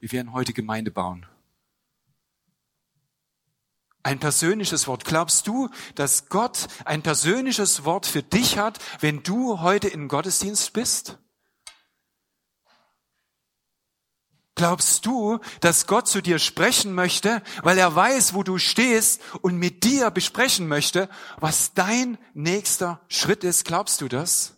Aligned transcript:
Wir 0.00 0.12
werden 0.12 0.32
heute 0.32 0.52
Gemeinde 0.52 0.90
bauen. 0.90 1.26
Ein 4.04 4.20
persönliches 4.20 4.86
Wort. 4.86 5.04
Glaubst 5.04 5.46
du, 5.46 5.68
dass 5.94 6.28
Gott 6.28 6.68
ein 6.84 7.02
persönliches 7.02 7.84
Wort 7.84 8.06
für 8.06 8.22
dich 8.22 8.56
hat, 8.56 8.78
wenn 9.00 9.22
du 9.22 9.60
heute 9.60 9.88
in 9.88 10.08
Gottesdienst 10.08 10.72
bist? 10.72 11.18
Glaubst 14.54 15.06
du, 15.06 15.38
dass 15.60 15.86
Gott 15.86 16.08
zu 16.08 16.20
dir 16.20 16.38
sprechen 16.38 16.92
möchte, 16.92 17.42
weil 17.62 17.78
er 17.78 17.94
weiß, 17.94 18.34
wo 18.34 18.42
du 18.42 18.58
stehst 18.58 19.20
und 19.40 19.56
mit 19.56 19.84
dir 19.84 20.10
besprechen 20.10 20.66
möchte, 20.66 21.08
was 21.38 21.74
dein 21.74 22.18
nächster 22.34 23.00
Schritt 23.08 23.44
ist? 23.44 23.64
Glaubst 23.64 24.00
du 24.00 24.08
das? 24.08 24.57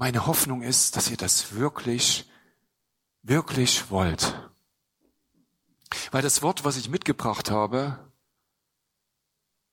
Meine 0.00 0.26
Hoffnung 0.28 0.62
ist, 0.62 0.94
dass 0.94 1.10
ihr 1.10 1.16
das 1.16 1.54
wirklich, 1.54 2.30
wirklich 3.22 3.90
wollt. 3.90 4.48
Weil 6.12 6.22
das 6.22 6.40
Wort, 6.40 6.64
was 6.64 6.76
ich 6.76 6.88
mitgebracht 6.88 7.50
habe, 7.50 8.12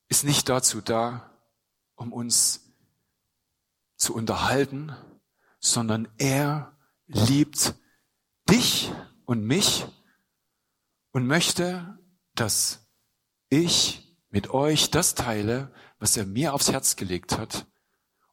ist 0.07 0.23
nicht 0.23 0.49
dazu 0.49 0.81
da, 0.81 1.31
um 1.93 2.11
uns 2.11 2.73
zu 3.97 4.15
unterhalten, 4.15 4.95
sondern 5.59 6.07
er 6.17 6.75
liebt 7.05 7.75
dich 8.49 8.91
und 9.25 9.43
mich 9.43 9.85
und 11.11 11.27
möchte, 11.27 11.99
dass 12.33 12.87
ich 13.49 14.17
mit 14.29 14.49
euch 14.49 14.89
das 14.89 15.13
teile, 15.13 15.71
was 15.99 16.17
er 16.17 16.25
mir 16.25 16.55
aufs 16.55 16.71
Herz 16.71 16.95
gelegt 16.95 17.37
hat. 17.37 17.67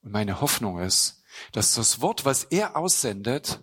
Und 0.00 0.10
meine 0.10 0.40
Hoffnung 0.40 0.80
ist, 0.80 1.21
dass 1.52 1.74
das 1.74 2.00
Wort, 2.00 2.24
was 2.24 2.44
er 2.44 2.76
aussendet, 2.76 3.62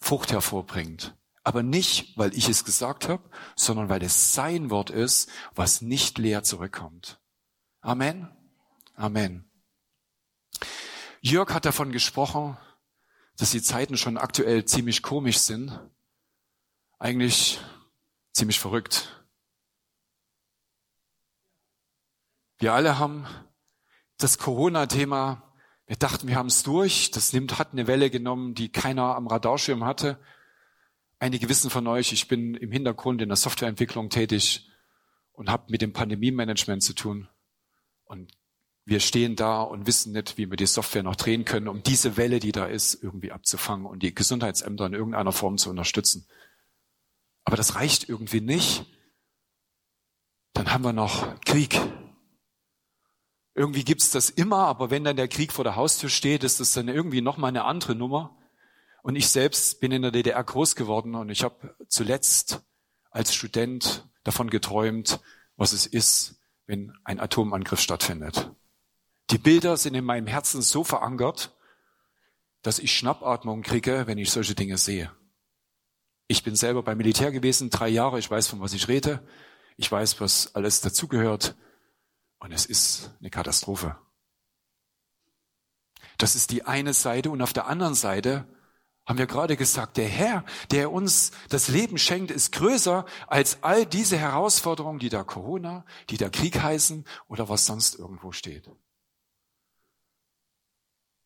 Frucht 0.00 0.32
hervorbringt. 0.32 1.16
Aber 1.44 1.62
nicht, 1.62 2.16
weil 2.16 2.36
ich 2.36 2.48
es 2.48 2.64
gesagt 2.64 3.08
habe, 3.08 3.28
sondern 3.56 3.88
weil 3.88 4.02
es 4.02 4.32
sein 4.32 4.70
Wort 4.70 4.90
ist, 4.90 5.28
was 5.54 5.80
nicht 5.82 6.18
leer 6.18 6.42
zurückkommt. 6.44 7.20
Amen. 7.80 8.30
Amen. 8.94 9.50
Jörg 11.20 11.52
hat 11.52 11.64
davon 11.64 11.92
gesprochen, 11.92 12.56
dass 13.36 13.50
die 13.50 13.62
Zeiten 13.62 13.96
schon 13.96 14.18
aktuell 14.18 14.64
ziemlich 14.64 15.02
komisch 15.02 15.38
sind. 15.38 15.80
Eigentlich 16.98 17.60
ziemlich 18.32 18.60
verrückt. 18.60 19.24
Wir 22.58 22.72
alle 22.72 22.98
haben 22.98 23.26
das 24.18 24.38
Corona-Thema, 24.38 25.51
wir 25.92 25.98
dachten, 25.98 26.26
wir 26.26 26.36
haben 26.36 26.46
es 26.46 26.62
durch. 26.62 27.10
Das 27.10 27.34
nimmt, 27.34 27.58
hat 27.58 27.72
eine 27.72 27.86
Welle 27.86 28.08
genommen, 28.08 28.54
die 28.54 28.70
keiner 28.70 29.14
am 29.14 29.26
Radarschirm 29.26 29.84
hatte. 29.84 30.18
Einige 31.18 31.50
wissen 31.50 31.68
von 31.68 31.86
euch, 31.86 32.14
ich 32.14 32.28
bin 32.28 32.54
im 32.54 32.72
Hintergrund 32.72 33.20
in 33.20 33.28
der 33.28 33.36
Softwareentwicklung 33.36 34.08
tätig 34.08 34.70
und 35.32 35.50
habe 35.50 35.64
mit 35.68 35.82
dem 35.82 35.92
Pandemie-Management 35.92 36.82
zu 36.82 36.94
tun. 36.94 37.28
Und 38.04 38.32
wir 38.86 39.00
stehen 39.00 39.36
da 39.36 39.60
und 39.60 39.86
wissen 39.86 40.14
nicht, 40.14 40.38
wie 40.38 40.48
wir 40.48 40.56
die 40.56 40.64
Software 40.64 41.02
noch 41.02 41.16
drehen 41.16 41.44
können, 41.44 41.68
um 41.68 41.82
diese 41.82 42.16
Welle, 42.16 42.40
die 42.40 42.52
da 42.52 42.64
ist, 42.64 42.94
irgendwie 42.94 43.30
abzufangen 43.30 43.84
und 43.84 44.02
die 44.02 44.14
Gesundheitsämter 44.14 44.86
in 44.86 44.94
irgendeiner 44.94 45.32
Form 45.32 45.58
zu 45.58 45.68
unterstützen. 45.68 46.26
Aber 47.44 47.58
das 47.58 47.74
reicht 47.74 48.08
irgendwie 48.08 48.40
nicht. 48.40 48.86
Dann 50.54 50.72
haben 50.72 50.84
wir 50.84 50.94
noch 50.94 51.38
Krieg. 51.44 51.78
Irgendwie 53.54 53.84
gibt's 53.84 54.10
das 54.10 54.30
immer, 54.30 54.66
aber 54.66 54.90
wenn 54.90 55.04
dann 55.04 55.16
der 55.16 55.28
Krieg 55.28 55.52
vor 55.52 55.64
der 55.64 55.76
Haustür 55.76 56.08
steht, 56.08 56.42
ist 56.42 56.60
das 56.60 56.72
dann 56.72 56.88
irgendwie 56.88 57.20
nochmal 57.20 57.48
eine 57.48 57.64
andere 57.64 57.94
Nummer. 57.94 58.38
Und 59.02 59.16
ich 59.16 59.28
selbst 59.28 59.80
bin 59.80 59.92
in 59.92 60.02
der 60.02 60.10
DDR 60.10 60.42
groß 60.42 60.76
geworden 60.76 61.14
und 61.14 61.28
ich 61.28 61.42
habe 61.42 61.74
zuletzt 61.88 62.62
als 63.10 63.34
Student 63.34 64.08
davon 64.24 64.48
geträumt, 64.48 65.20
was 65.56 65.72
es 65.72 65.86
ist, 65.86 66.40
wenn 66.66 66.92
ein 67.04 67.20
Atomangriff 67.20 67.80
stattfindet. 67.80 68.50
Die 69.30 69.38
Bilder 69.38 69.76
sind 69.76 69.94
in 69.94 70.04
meinem 70.04 70.26
Herzen 70.26 70.62
so 70.62 70.84
verankert, 70.84 71.54
dass 72.62 72.78
ich 72.78 72.96
Schnappatmung 72.96 73.62
kriege, 73.62 74.06
wenn 74.06 74.18
ich 74.18 74.30
solche 74.30 74.54
Dinge 74.54 74.78
sehe. 74.78 75.10
Ich 76.28 76.42
bin 76.42 76.54
selber 76.54 76.82
beim 76.82 76.96
Militär 76.96 77.32
gewesen, 77.32 77.68
drei 77.68 77.88
Jahre, 77.88 78.18
ich 78.18 78.30
weiß, 78.30 78.46
von 78.46 78.60
was 78.60 78.72
ich 78.72 78.88
rede. 78.88 79.26
Ich 79.76 79.90
weiß, 79.90 80.20
was 80.20 80.54
alles 80.54 80.80
dazugehört. 80.80 81.56
Und 82.42 82.50
es 82.50 82.66
ist 82.66 83.12
eine 83.20 83.30
Katastrophe. 83.30 83.96
Das 86.18 86.34
ist 86.34 86.50
die 86.50 86.64
eine 86.64 86.92
Seite. 86.92 87.30
Und 87.30 87.40
auf 87.40 87.52
der 87.52 87.68
anderen 87.68 87.94
Seite 87.94 88.48
haben 89.06 89.18
wir 89.18 89.28
gerade 89.28 89.56
gesagt, 89.56 89.96
der 89.96 90.08
Herr, 90.08 90.44
der 90.72 90.90
uns 90.90 91.30
das 91.50 91.68
Leben 91.68 91.98
schenkt, 91.98 92.32
ist 92.32 92.50
größer 92.50 93.06
als 93.28 93.62
all 93.62 93.86
diese 93.86 94.18
Herausforderungen, 94.18 94.98
die 94.98 95.08
da 95.08 95.22
Corona, 95.22 95.84
die 96.10 96.16
da 96.16 96.30
Krieg 96.30 96.60
heißen 96.60 97.04
oder 97.28 97.48
was 97.48 97.64
sonst 97.64 97.94
irgendwo 97.94 98.32
steht. 98.32 98.68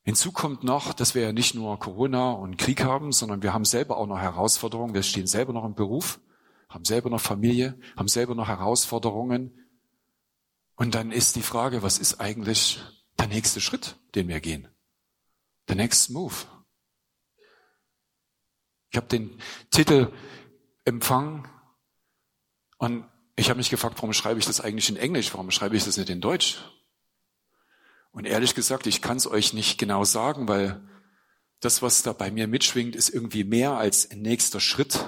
Hinzu 0.03 0.33
kommt 0.33 0.65
noch, 0.65 0.93
dass 0.93 1.15
wir 1.15 1.23
ja 1.23 1.33
nicht 1.33 1.55
nur 1.55 1.79
Corona 1.79 2.33
und 2.33 2.59
Krieg 2.59 2.85
haben, 2.85 3.13
sondern 3.13 3.43
wir 3.43 3.55
haben 3.55 3.65
selber 3.65 3.97
auch 3.97 4.07
noch 4.07 4.19
Herausforderungen. 4.19 4.93
Wir 4.93 5.03
stehen 5.03 5.27
selber 5.27 5.55
noch 5.55 5.65
im 5.65 5.75
Beruf, 5.75 6.21
haben 6.69 6.85
selber 6.85 7.09
noch 7.09 7.23
Familie, 7.23 7.81
haben 7.97 8.09
selber 8.09 8.35
noch 8.35 8.49
Herausforderungen. 8.49 9.66
Und 10.77 10.95
dann 10.95 11.11
ist 11.11 11.37
die 11.37 11.43
Frage, 11.43 11.83
was 11.83 11.99
ist 11.99 12.21
eigentlich 12.21 12.81
der 13.19 13.27
nächste 13.27 13.61
Schritt, 13.61 13.97
den 14.15 14.29
wir 14.29 14.41
gehen? 14.41 14.69
The 15.69 15.75
next 15.75 16.11
move. 16.11 16.35
Ich 18.91 18.97
habe 18.97 19.09
den 19.09 19.41
Titel 19.71 20.13
empfangen 20.85 21.49
und 22.79 23.05
ich 23.37 23.49
habe 23.51 23.59
mich 23.59 23.71
gefragt, 23.71 23.97
warum 23.97 24.13
schreibe 24.13 24.39
ich 24.39 24.47
das 24.47 24.61
eigentlich 24.61 24.89
in 24.89 24.97
Englisch? 24.97 25.33
Warum 25.33 25.51
schreibe 25.51 25.77
ich 25.77 25.85
das 25.85 25.97
nicht 25.97 26.11
in 26.11 26.21
Deutsch? 26.21 26.59
Und 28.13 28.27
ehrlich 28.27 28.55
gesagt, 28.55 28.87
ich 28.87 29.03
kann 29.03 29.17
es 29.17 29.27
euch 29.27 29.53
nicht 29.53 29.79
genau 29.79 30.05
sagen, 30.05 30.49
weil 30.49 30.81
das, 31.61 31.83
was 31.83 32.03
da 32.03 32.13
bei 32.13 32.31
mir 32.31 32.47
mitschwingt, 32.47 32.97
ist 32.97 33.09
irgendwie 33.09 33.45
mehr 33.45 33.73
als 33.73 34.11
nächster 34.11 34.61
Schritt 34.61 35.05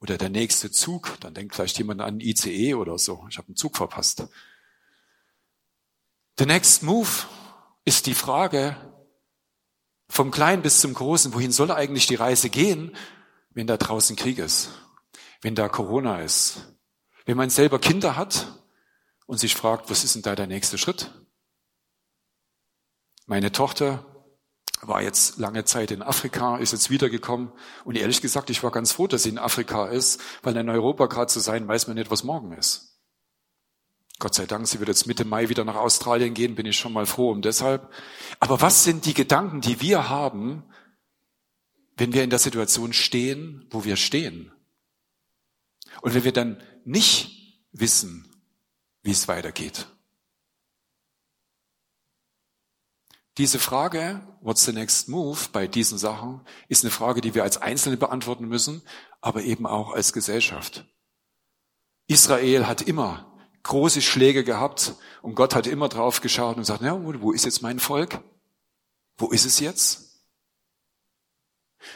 oder 0.00 0.18
der 0.18 0.30
nächste 0.30 0.70
Zug. 0.70 1.16
Dann 1.20 1.34
denkt 1.34 1.54
vielleicht 1.54 1.78
jemand 1.78 2.00
an 2.00 2.20
ICE 2.20 2.74
oder 2.74 2.98
so. 2.98 3.26
Ich 3.28 3.38
habe 3.38 3.48
einen 3.48 3.56
Zug 3.56 3.76
verpasst. 3.76 4.26
The 6.38 6.46
next 6.46 6.82
move 6.82 7.08
ist 7.84 8.06
die 8.06 8.14
Frage 8.14 8.76
vom 10.08 10.30
Kleinen 10.30 10.62
bis 10.62 10.80
zum 10.80 10.92
Großen. 10.92 11.32
Wohin 11.32 11.52
soll 11.52 11.70
eigentlich 11.70 12.06
die 12.06 12.16
Reise 12.16 12.50
gehen, 12.50 12.96
wenn 13.50 13.66
da 13.66 13.76
draußen 13.76 14.16
Krieg 14.16 14.38
ist? 14.38 14.70
Wenn 15.42 15.54
da 15.54 15.68
Corona 15.68 16.20
ist? 16.20 16.74
Wenn 17.24 17.36
man 17.36 17.50
selber 17.50 17.78
Kinder 17.78 18.16
hat 18.16 18.60
und 19.26 19.38
sich 19.38 19.54
fragt, 19.54 19.90
was 19.90 20.02
ist 20.02 20.16
denn 20.16 20.22
da 20.22 20.34
der 20.34 20.48
nächste 20.48 20.76
Schritt? 20.76 21.12
Meine 23.26 23.52
Tochter 23.52 24.04
war 24.82 25.02
jetzt 25.02 25.38
lange 25.38 25.64
Zeit 25.64 25.90
in 25.92 26.02
Afrika, 26.02 26.58
ist 26.58 26.72
jetzt 26.72 26.90
wiedergekommen 26.90 27.52
und 27.84 27.96
ehrlich 27.96 28.20
gesagt, 28.20 28.50
ich 28.50 28.62
war 28.62 28.70
ganz 28.70 28.92
froh, 28.92 29.06
dass 29.06 29.22
sie 29.22 29.30
in 29.30 29.38
Afrika 29.38 29.86
ist, 29.86 30.20
weil 30.42 30.56
in 30.56 30.68
Europa 30.68 31.06
gerade 31.06 31.32
zu 31.32 31.40
sein, 31.40 31.66
weiß 31.66 31.86
man 31.86 31.96
nicht, 31.96 32.10
was 32.10 32.24
morgen 32.24 32.52
ist. 32.52 32.93
Gott 34.24 34.34
sei 34.34 34.46
Dank, 34.46 34.66
sie 34.66 34.78
wird 34.78 34.88
jetzt 34.88 35.06
Mitte 35.06 35.26
Mai 35.26 35.50
wieder 35.50 35.66
nach 35.66 35.74
Australien 35.74 36.32
gehen, 36.32 36.54
bin 36.54 36.64
ich 36.64 36.78
schon 36.78 36.94
mal 36.94 37.04
froh 37.04 37.30
um 37.30 37.42
deshalb. 37.42 37.92
Aber 38.40 38.62
was 38.62 38.82
sind 38.82 39.04
die 39.04 39.12
Gedanken, 39.12 39.60
die 39.60 39.82
wir 39.82 40.08
haben, 40.08 40.64
wenn 41.98 42.14
wir 42.14 42.24
in 42.24 42.30
der 42.30 42.38
Situation 42.38 42.94
stehen, 42.94 43.66
wo 43.68 43.84
wir 43.84 43.96
stehen? 43.96 44.50
Und 46.00 46.14
wenn 46.14 46.24
wir 46.24 46.32
dann 46.32 46.62
nicht 46.86 47.60
wissen, 47.72 48.26
wie 49.02 49.10
es 49.10 49.28
weitergeht? 49.28 49.88
Diese 53.36 53.58
Frage, 53.58 54.26
what's 54.40 54.64
the 54.64 54.72
next 54.72 55.10
move 55.10 55.50
bei 55.52 55.66
diesen 55.66 55.98
Sachen, 55.98 56.40
ist 56.68 56.82
eine 56.82 56.90
Frage, 56.90 57.20
die 57.20 57.34
wir 57.34 57.42
als 57.42 57.58
Einzelne 57.58 57.98
beantworten 57.98 58.48
müssen, 58.48 58.80
aber 59.20 59.42
eben 59.42 59.66
auch 59.66 59.92
als 59.92 60.14
Gesellschaft. 60.14 60.86
Israel 62.06 62.66
hat 62.66 62.80
immer 62.80 63.33
große 63.64 64.00
Schläge 64.00 64.44
gehabt 64.44 64.94
und 65.22 65.34
Gott 65.34 65.54
hat 65.54 65.66
immer 65.66 65.88
drauf 65.88 66.20
geschaut 66.20 66.56
und 66.56 66.62
gesagt, 66.62 66.82
ja, 66.82 66.98
wo 67.02 67.32
ist 67.32 67.44
jetzt 67.44 67.62
mein 67.62 67.80
Volk? 67.80 68.20
Wo 69.16 69.30
ist 69.30 69.44
es 69.44 69.58
jetzt? 69.58 70.22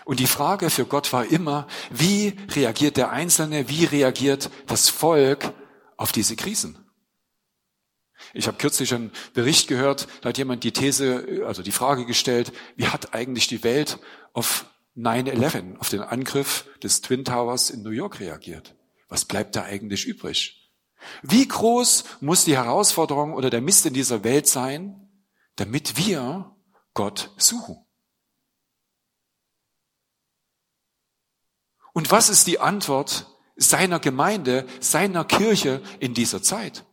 Und 0.05 0.20
die 0.20 0.26
Frage 0.26 0.70
für 0.70 0.85
Gott 0.85 1.12
war 1.12 1.26
immer, 1.26 1.67
wie 1.91 2.37
reagiert 2.50 2.97
der 2.97 3.11
Einzelne, 3.11 3.69
wie 3.69 3.85
reagiert 3.85 4.50
das 4.67 4.88
Volk 4.88 5.53
auf 5.97 6.12
diese 6.12 6.37
Krisen? 6.37 6.79
Ich 8.35 8.47
habe 8.47 8.59
kürzlich 8.59 8.93
einen 8.93 9.12
Bericht 9.32 9.69
gehört, 9.69 10.09
da 10.21 10.31
hat 10.31 10.38
jemand 10.38 10.64
die 10.64 10.73
These, 10.73 11.44
also 11.47 11.62
die 11.62 11.73
Frage 11.73 12.05
gestellt, 12.05 12.53
wie 12.76 12.88
hat 12.88 13.14
eigentlich 13.14 13.47
die 13.47 13.62
Welt 13.62 13.99
auf 14.32 14.67
9-11, 14.97 15.79
auf 15.79 15.88
den 15.88 16.00
Angriff 16.00 16.67
des 16.82 17.00
Twin 17.00 17.25
Towers 17.25 17.71
in 17.71 17.82
New 17.82 17.91
York 17.91 18.21
reagiert? 18.21 18.75
Was 19.09 19.25
bleibt 19.25 19.56
da 19.56 19.62
eigentlich 19.62 20.06
übrig? 20.06 20.68
Wie 21.23 21.47
groß 21.47 22.05
muss 22.21 22.45
die 22.45 22.56
Herausforderung 22.56 23.35
oder 23.35 23.50
der 23.50 23.61
Mist 23.61 23.87
in 23.87 23.95
dieser 23.95 24.25
Welt 24.25 24.47
sein, 24.47 25.11
damit 25.56 25.97
wir 25.97 26.56
Gott 26.95 27.33
suchen? 27.37 27.85
Und 31.93 32.11
was 32.11 32.29
ist 32.29 32.47
die 32.47 32.61
Antwort 32.61 33.27
seiner 33.56 33.99
Gemeinde, 33.99 34.69
seiner 34.81 35.25
Kirche 35.25 35.83
in 35.99 36.15
dieser 36.15 36.43
Zeit? 36.43 36.85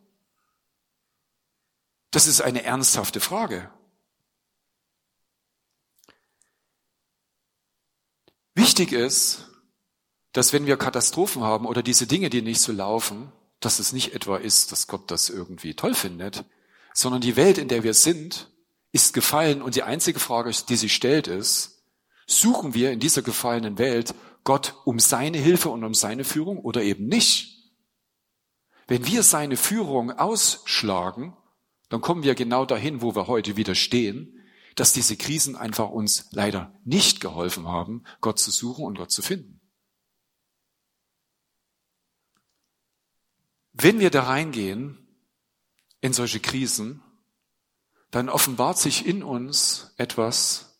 Das 2.11 2.27
ist 2.27 2.41
eine 2.41 2.63
ernsthafte 2.63 3.19
Frage. 3.19 3.71
Wichtig 8.55 8.93
ist, 8.93 9.49
dass 10.31 10.53
wenn 10.53 10.65
wir 10.65 10.77
Katastrophen 10.77 11.43
haben 11.43 11.65
oder 11.65 11.83
diese 11.83 12.07
Dinge, 12.07 12.29
die 12.29 12.41
nicht 12.41 12.61
so 12.61 12.71
laufen, 12.71 13.31
dass 13.59 13.79
es 13.79 13.93
nicht 13.93 14.13
etwa 14.13 14.37
ist, 14.37 14.71
dass 14.71 14.87
Gott 14.87 15.09
das 15.11 15.29
irgendwie 15.29 15.73
toll 15.73 15.93
findet, 15.93 16.45
sondern 16.93 17.21
die 17.21 17.35
Welt, 17.35 17.57
in 17.57 17.67
der 17.67 17.83
wir 17.83 17.93
sind, 17.93 18.51
ist 18.91 19.13
gefallen 19.13 19.61
und 19.61 19.75
die 19.75 19.83
einzige 19.83 20.19
Frage, 20.19 20.51
die 20.69 20.75
sich 20.75 20.93
stellt, 20.93 21.27
ist, 21.27 21.83
suchen 22.27 22.73
wir 22.73 22.91
in 22.91 22.99
dieser 22.99 23.21
gefallenen 23.21 23.77
Welt 23.77 24.15
Gott 24.43 24.75
um 24.85 24.99
seine 24.99 25.37
Hilfe 25.37 25.69
und 25.69 25.83
um 25.83 25.93
seine 25.93 26.23
Führung 26.23 26.59
oder 26.59 26.81
eben 26.81 27.07
nicht? 27.07 27.73
Wenn 28.87 29.05
wir 29.05 29.23
seine 29.23 29.57
Führung 29.57 30.11
ausschlagen, 30.11 31.35
dann 31.89 32.01
kommen 32.01 32.23
wir 32.23 32.35
genau 32.35 32.65
dahin, 32.65 33.01
wo 33.01 33.15
wir 33.15 33.27
heute 33.27 33.57
wieder 33.57 33.75
stehen, 33.75 34.39
dass 34.75 34.93
diese 34.93 35.17
Krisen 35.17 35.55
einfach 35.55 35.89
uns 35.89 36.27
leider 36.31 36.73
nicht 36.83 37.21
geholfen 37.21 37.67
haben, 37.67 38.03
Gott 38.21 38.39
zu 38.39 38.51
suchen 38.51 38.85
und 38.85 38.97
Gott 38.97 39.11
zu 39.11 39.21
finden. 39.21 39.54
Wenn 43.77 43.99
wir 43.99 44.09
da 44.09 44.23
reingehen 44.23 45.05
in 45.99 46.13
solche 46.13 46.39
Krisen, 46.39 47.03
dann 48.09 48.29
offenbart 48.29 48.77
sich 48.77 49.05
in 49.05 49.21
uns 49.21 49.93
etwas, 49.97 50.79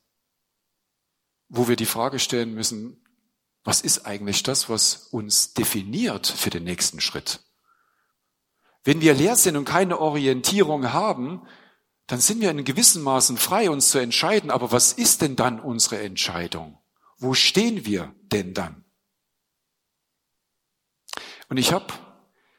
wo 1.49 1.67
wir 1.67 1.75
die 1.75 1.85
Frage 1.85 2.19
stellen 2.19 2.53
müssen, 2.53 3.03
was 3.65 3.81
ist 3.81 4.05
eigentlich 4.05 4.43
das, 4.43 4.69
was 4.69 5.07
uns 5.07 5.53
definiert 5.53 6.25
für 6.25 6.49
den 6.49 6.63
nächsten 6.63 7.01
Schritt? 7.01 7.41
Wenn 8.85 9.01
wir 9.01 9.13
leer 9.13 9.35
sind 9.35 9.57
und 9.57 9.65
keine 9.65 9.99
Orientierung 9.99 10.93
haben, 10.93 11.45
dann 12.07 12.21
sind 12.21 12.39
wir 12.39 12.49
in 12.49 12.63
gewissem 12.63 13.03
Maßen 13.03 13.35
frei, 13.35 13.69
uns 13.69 13.89
zu 13.89 13.97
entscheiden. 13.97 14.51
Aber 14.51 14.71
was 14.71 14.93
ist 14.93 15.21
denn 15.21 15.35
dann 15.35 15.59
unsere 15.59 16.01
Entscheidung? 16.01 16.81
Wo 17.17 17.33
stehen 17.33 17.85
wir 17.85 18.15
denn 18.21 18.53
dann? 18.53 18.85
Und 21.49 21.57
ich 21.57 21.73
habe 21.73 21.87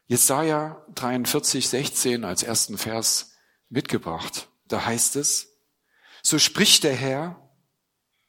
Jesaja 0.07 0.85
43, 0.95 1.69
16 1.69 2.25
als 2.25 2.43
ersten 2.43 2.79
Vers 2.79 3.33
mitgebracht. 3.69 4.49
Da 4.69 4.85
heißt 4.85 5.17
es, 5.17 5.59
so 6.23 6.39
spricht 6.39 6.85
der 6.85 6.95
Herr, 6.95 7.51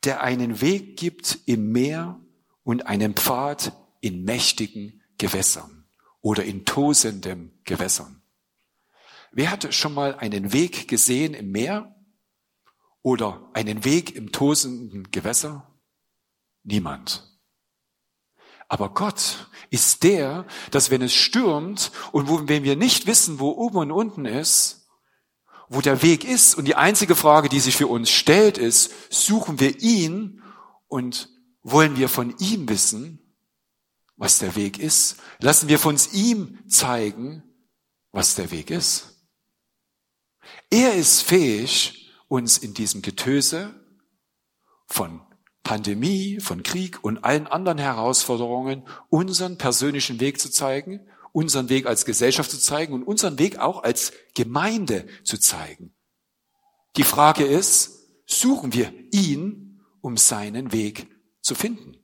der 0.04 0.22
einen 0.22 0.62
Weg 0.62 0.98
gibt 0.98 1.40
im 1.46 1.72
Meer 1.72 2.20
und 2.64 2.88
einen 2.88 3.14
Pfad 3.14 3.74
in 4.02 4.24
mächtigen 4.24 5.04
Gewässern 5.18 5.88
oder 6.22 6.44
in 6.44 6.66
tosendem 6.66 7.52
Gewässern. 7.64 8.22
Wer 9.32 9.52
hatte 9.52 9.72
schon 9.72 9.94
mal 9.94 10.16
einen 10.16 10.54
Weg 10.54 10.88
gesehen 10.88 11.34
im 11.34 11.52
Meer 11.52 11.96
oder 13.02 13.50
einen 13.54 13.84
Weg 13.86 14.16
im 14.16 14.32
tosenden 14.32 15.12
Gewässer? 15.12 15.80
Niemand. 16.64 17.37
Aber 18.68 18.94
Gott 18.94 19.50
ist 19.70 20.04
der, 20.04 20.46
dass 20.72 20.90
wenn 20.90 21.02
es 21.02 21.14
stürmt 21.14 21.92
und 22.12 22.28
wo, 22.28 22.48
wenn 22.48 22.64
wir 22.64 22.76
nicht 22.76 23.08
wissen, 23.08 23.40
wo 23.40 23.50
oben 23.52 23.78
und 23.78 23.92
unten 23.92 24.26
ist, 24.26 24.88
wo 25.70 25.82
der 25.82 26.02
Weg 26.02 26.24
ist 26.24 26.56
und 26.56 26.66
die 26.66 26.76
einzige 26.76 27.16
Frage, 27.16 27.50
die 27.50 27.60
sich 27.60 27.76
für 27.76 27.88
uns 27.88 28.10
stellt, 28.10 28.58
ist, 28.58 28.92
suchen 29.10 29.60
wir 29.60 29.82
ihn 29.82 30.42
und 30.88 31.30
wollen 31.62 31.98
wir 31.98 32.10
von 32.10 32.36
ihm 32.40 32.70
wissen, 32.70 33.36
was 34.16 34.40
der 34.40 34.56
Weg 34.56 34.80
ist? 34.80 35.18
Lassen 35.40 35.68
wir 35.68 35.80
von 35.80 35.98
ihm 36.14 36.60
zeigen, 36.68 37.44
was 38.12 38.36
der 38.36 38.52
Weg 38.52 38.72
ist? 38.72 39.28
Er 40.70 40.94
ist 40.96 41.22
fähig, 41.22 42.12
uns 42.28 42.58
in 42.58 42.74
diesem 42.74 43.02
Getöse 43.02 43.74
von 44.88 45.22
Pandemie, 45.68 46.40
von 46.40 46.64
Krieg 46.64 47.04
und 47.04 47.26
allen 47.26 47.46
anderen 47.46 47.78
Herausforderungen 47.78 48.84
unseren 49.10 49.58
persönlichen 49.58 50.22
Weg 50.22 50.40
zu 50.40 50.50
zeigen, 50.50 51.06
unseren 51.34 51.68
Weg 51.68 51.88
als 51.88 52.06
Gesellschaft 52.06 52.50
zu 52.50 52.58
zeigen 52.58 52.94
und 52.94 53.04
unseren 53.04 53.38
Weg 53.38 53.60
auch 53.60 53.84
als 53.84 54.14
Gemeinde 54.34 55.06
zu 55.26 55.38
zeigen. 55.38 55.94
Die 56.96 57.04
Frage 57.04 57.44
ist, 57.44 58.08
suchen 58.26 58.74
wir 58.74 58.94
ihn, 59.12 59.82
um 60.00 60.16
seinen 60.16 60.72
Weg 60.72 61.08
zu 61.42 61.54
finden? 61.54 61.98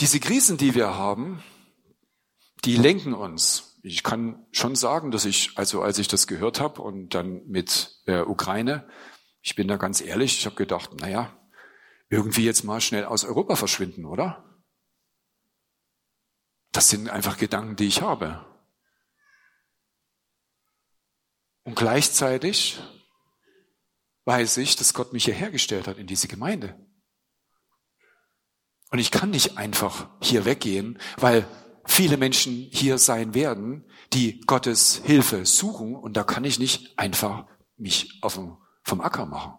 Diese 0.00 0.18
Krisen, 0.18 0.56
die 0.56 0.74
wir 0.74 0.94
haben, 0.94 1.42
die 2.64 2.76
lenken 2.78 3.12
uns 3.12 3.73
ich 3.84 4.02
kann 4.02 4.46
schon 4.50 4.76
sagen, 4.76 5.10
dass 5.10 5.26
ich, 5.26 5.58
also 5.58 5.82
als 5.82 5.98
ich 5.98 6.08
das 6.08 6.26
gehört 6.26 6.58
habe 6.58 6.80
und 6.80 7.10
dann 7.10 7.46
mit 7.46 8.02
der 8.06 8.30
Ukraine, 8.30 8.88
ich 9.42 9.56
bin 9.56 9.68
da 9.68 9.76
ganz 9.76 10.00
ehrlich, 10.00 10.38
ich 10.38 10.46
habe 10.46 10.56
gedacht, 10.56 10.94
naja, 10.94 11.38
irgendwie 12.08 12.46
jetzt 12.46 12.64
mal 12.64 12.80
schnell 12.80 13.04
aus 13.04 13.24
Europa 13.24 13.56
verschwinden, 13.56 14.06
oder? 14.06 14.62
Das 16.72 16.88
sind 16.88 17.10
einfach 17.10 17.36
Gedanken, 17.36 17.76
die 17.76 17.86
ich 17.86 18.00
habe. 18.00 18.46
Und 21.64 21.76
gleichzeitig 21.76 22.80
weiß 24.24 24.56
ich, 24.56 24.76
dass 24.76 24.94
Gott 24.94 25.12
mich 25.12 25.26
hierher 25.26 25.50
gestellt 25.50 25.88
hat 25.88 25.98
in 25.98 26.06
diese 26.06 26.26
Gemeinde. 26.26 26.74
Und 28.90 28.98
ich 28.98 29.10
kann 29.10 29.28
nicht 29.28 29.58
einfach 29.58 30.08
hier 30.22 30.46
weggehen, 30.46 30.98
weil 31.18 31.46
viele 31.86 32.16
Menschen 32.16 32.68
hier 32.70 32.98
sein 32.98 33.34
werden, 33.34 33.84
die 34.12 34.40
Gottes 34.40 35.00
Hilfe 35.04 35.46
suchen 35.46 35.94
und 35.94 36.16
da 36.16 36.24
kann 36.24 36.44
ich 36.44 36.58
nicht 36.58 36.98
einfach 36.98 37.46
mich 37.76 38.22
dem, 38.22 38.58
vom 38.82 39.00
Acker 39.00 39.26
machen. 39.26 39.58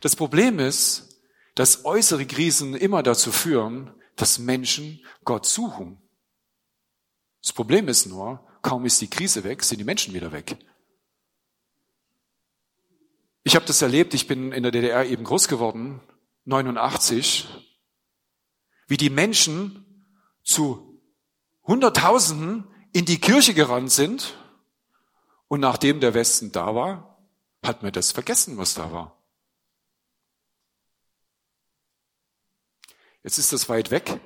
Das 0.00 0.16
Problem 0.16 0.58
ist, 0.58 1.20
dass 1.54 1.84
äußere 1.84 2.26
Krisen 2.26 2.74
immer 2.74 3.02
dazu 3.02 3.30
führen, 3.30 3.94
dass 4.16 4.38
Menschen 4.38 5.04
Gott 5.24 5.46
suchen. 5.46 6.02
Das 7.42 7.52
Problem 7.52 7.88
ist 7.88 8.06
nur, 8.06 8.44
kaum 8.62 8.84
ist 8.84 9.00
die 9.00 9.10
Krise 9.10 9.44
weg, 9.44 9.62
sind 9.62 9.78
die 9.78 9.84
Menschen 9.84 10.14
wieder 10.14 10.32
weg. 10.32 10.56
Ich 13.44 13.56
habe 13.56 13.66
das 13.66 13.82
erlebt, 13.82 14.14
ich 14.14 14.28
bin 14.28 14.52
in 14.52 14.62
der 14.62 14.72
DDR 14.72 15.04
eben 15.04 15.24
groß 15.24 15.48
geworden, 15.48 16.00
89, 16.44 17.48
wie 18.92 18.98
die 18.98 19.08
Menschen 19.08 20.06
zu 20.44 21.00
Hunderttausenden 21.62 22.68
in 22.92 23.06
die 23.06 23.18
Kirche 23.18 23.54
gerannt 23.54 23.90
sind 23.90 24.36
und 25.48 25.60
nachdem 25.60 26.00
der 26.00 26.12
Westen 26.12 26.52
da 26.52 26.74
war, 26.74 27.26
hat 27.64 27.82
man 27.82 27.90
das 27.92 28.12
vergessen, 28.12 28.58
was 28.58 28.74
da 28.74 28.92
war. 28.92 29.18
Jetzt 33.22 33.38
ist 33.38 33.54
das 33.54 33.70
weit 33.70 33.90
weg, 33.90 34.20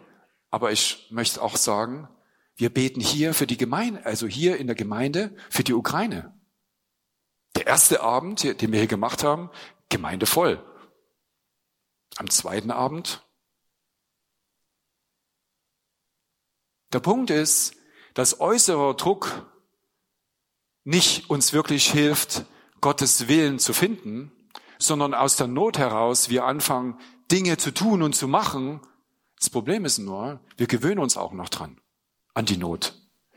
aber 0.51 0.73
ich 0.73 1.07
möchte 1.11 1.41
auch 1.43 1.57
sagen, 1.57 2.09
wir 2.57 2.75
beten 2.75 3.01
hier 3.01 3.35
für 3.35 3.47
die 3.47 3.59
Gemeinde, 3.59 4.05
also 4.05 4.27
hier 4.27 4.57
in 4.57 4.67
der 4.67 4.75
Gemeinde 4.75 5.33
für 5.49 5.63
die 5.63 5.75
Ukraine. 5.75 6.37
Der 7.55 7.69
erste 7.69 8.01
Abend, 8.01 8.43
den 8.43 8.73
wir 8.73 8.81
hier 8.81 8.89
gemacht 8.89 9.23
haben, 9.23 9.49
Gemeinde 9.91 10.27
voll. 10.27 10.61
Am 12.17 12.29
zweiten 12.31 12.73
Abend 12.73 13.23
Der 16.93 17.01
Punkt 17.01 17.31
ist, 17.31 17.75
dass 18.15 18.41
äußerer 18.41 18.95
Druck 18.95 19.51
nicht 20.85 21.29
uns 21.29 21.53
wirklich 21.53 21.91
hilft, 21.91 22.47
Gottes 22.81 23.29
Willen 23.29 23.59
zu 23.59 23.73
finden, 23.73 24.31
sondern 24.79 25.15
aus 25.15 25.37
der 25.37 25.49
Not 25.49 25.79
heraus 25.79 26.29
wir 26.29 26.45
anfangen, 26.45 26.99
Dinge 27.31 27.57
zu 27.57 27.73
tun 27.73 28.03
und 28.03 28.15
zu 28.15 28.29
machen. 28.29 28.81
Das 29.39 29.51
Problem 29.51 29.85
ist 29.85 29.99
nur, 29.99 30.41
wir 30.57 30.67
gewöhnen 30.67 31.01
uns 31.01 31.17
auch 31.17 31.33
noch 31.33 31.49
dran, 31.49 31.81
an 32.35 32.47
die 32.47 32.57
Not. 32.57 32.95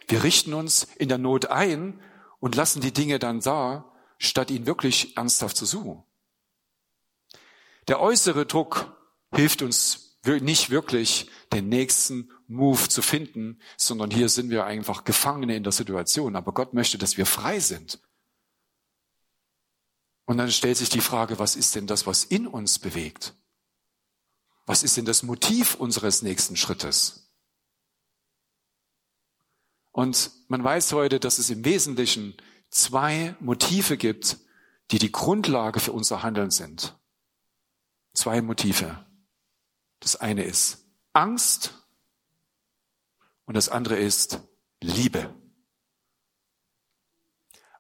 Wir 0.07 0.23
richten 0.23 0.53
uns 0.53 0.83
in 0.97 1.09
der 1.09 1.17
Not 1.17 1.47
ein 1.47 1.99
und 2.39 2.55
lassen 2.55 2.81
die 2.81 2.93
Dinge 2.93 3.19
dann 3.19 3.39
da, 3.39 3.91
statt 4.17 4.51
ihn 4.51 4.65
wirklich 4.65 5.17
ernsthaft 5.17 5.57
zu 5.57 5.65
suchen. 5.65 6.03
Der 7.87 7.99
äußere 7.99 8.45
Druck 8.45 8.95
hilft 9.33 9.61
uns 9.61 10.08
nicht 10.25 10.69
wirklich, 10.69 11.29
den 11.53 11.69
nächsten 11.69 12.31
Move 12.47 12.89
zu 12.89 13.01
finden, 13.01 13.59
sondern 13.77 14.11
hier 14.11 14.29
sind 14.29 14.49
wir 14.49 14.65
einfach 14.65 15.03
Gefangene 15.03 15.55
in 15.55 15.63
der 15.63 15.71
Situation. 15.71 16.35
Aber 16.35 16.53
Gott 16.53 16.73
möchte, 16.73 16.97
dass 16.97 17.17
wir 17.17 17.25
frei 17.25 17.59
sind. 17.59 17.99
Und 20.25 20.38
dann 20.38 20.51
stellt 20.51 20.77
sich 20.77 20.89
die 20.89 21.01
Frage, 21.01 21.39
was 21.39 21.55
ist 21.55 21.75
denn 21.75 21.88
das, 21.88 22.05
was 22.05 22.23
in 22.23 22.45
uns 22.45 22.79
bewegt? 22.79 23.33
Was 24.65 24.83
ist 24.83 24.97
denn 24.97 25.05
das 25.05 25.23
Motiv 25.23 25.75
unseres 25.75 26.21
nächsten 26.21 26.55
Schrittes? 26.55 27.31
Und 29.91 30.31
man 30.47 30.63
weiß 30.63 30.93
heute, 30.93 31.19
dass 31.19 31.39
es 31.39 31.49
im 31.49 31.65
Wesentlichen 31.65 32.35
zwei 32.69 33.35
Motive 33.39 33.97
gibt, 33.97 34.38
die 34.91 34.99
die 34.99 35.11
Grundlage 35.11 35.79
für 35.79 35.91
unser 35.91 36.21
Handeln 36.23 36.51
sind. 36.51 36.95
Zwei 38.13 38.41
Motive. 38.41 39.05
Das 39.99 40.15
eine 40.15 40.43
ist 40.43 40.85
Angst 41.13 41.73
und 43.45 43.55
das 43.55 43.69
andere 43.69 43.97
ist 43.97 44.39
Liebe. 44.81 45.33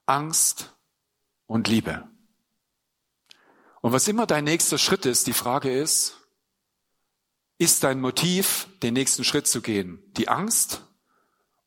Angst 0.05 0.75
und 1.45 1.67
Liebe. 1.67 2.09
Und 3.81 3.93
was 3.93 4.07
immer 4.07 4.25
dein 4.25 4.43
nächster 4.43 4.77
Schritt 4.77 5.05
ist, 5.05 5.27
die 5.27 5.33
Frage 5.33 5.71
ist, 5.71 6.17
ist 7.57 7.83
dein 7.83 8.01
Motiv, 8.01 8.67
den 8.81 8.93
nächsten 8.93 9.23
Schritt 9.23 9.47
zu 9.47 9.61
gehen, 9.61 10.01
die 10.13 10.27
Angst 10.27 10.83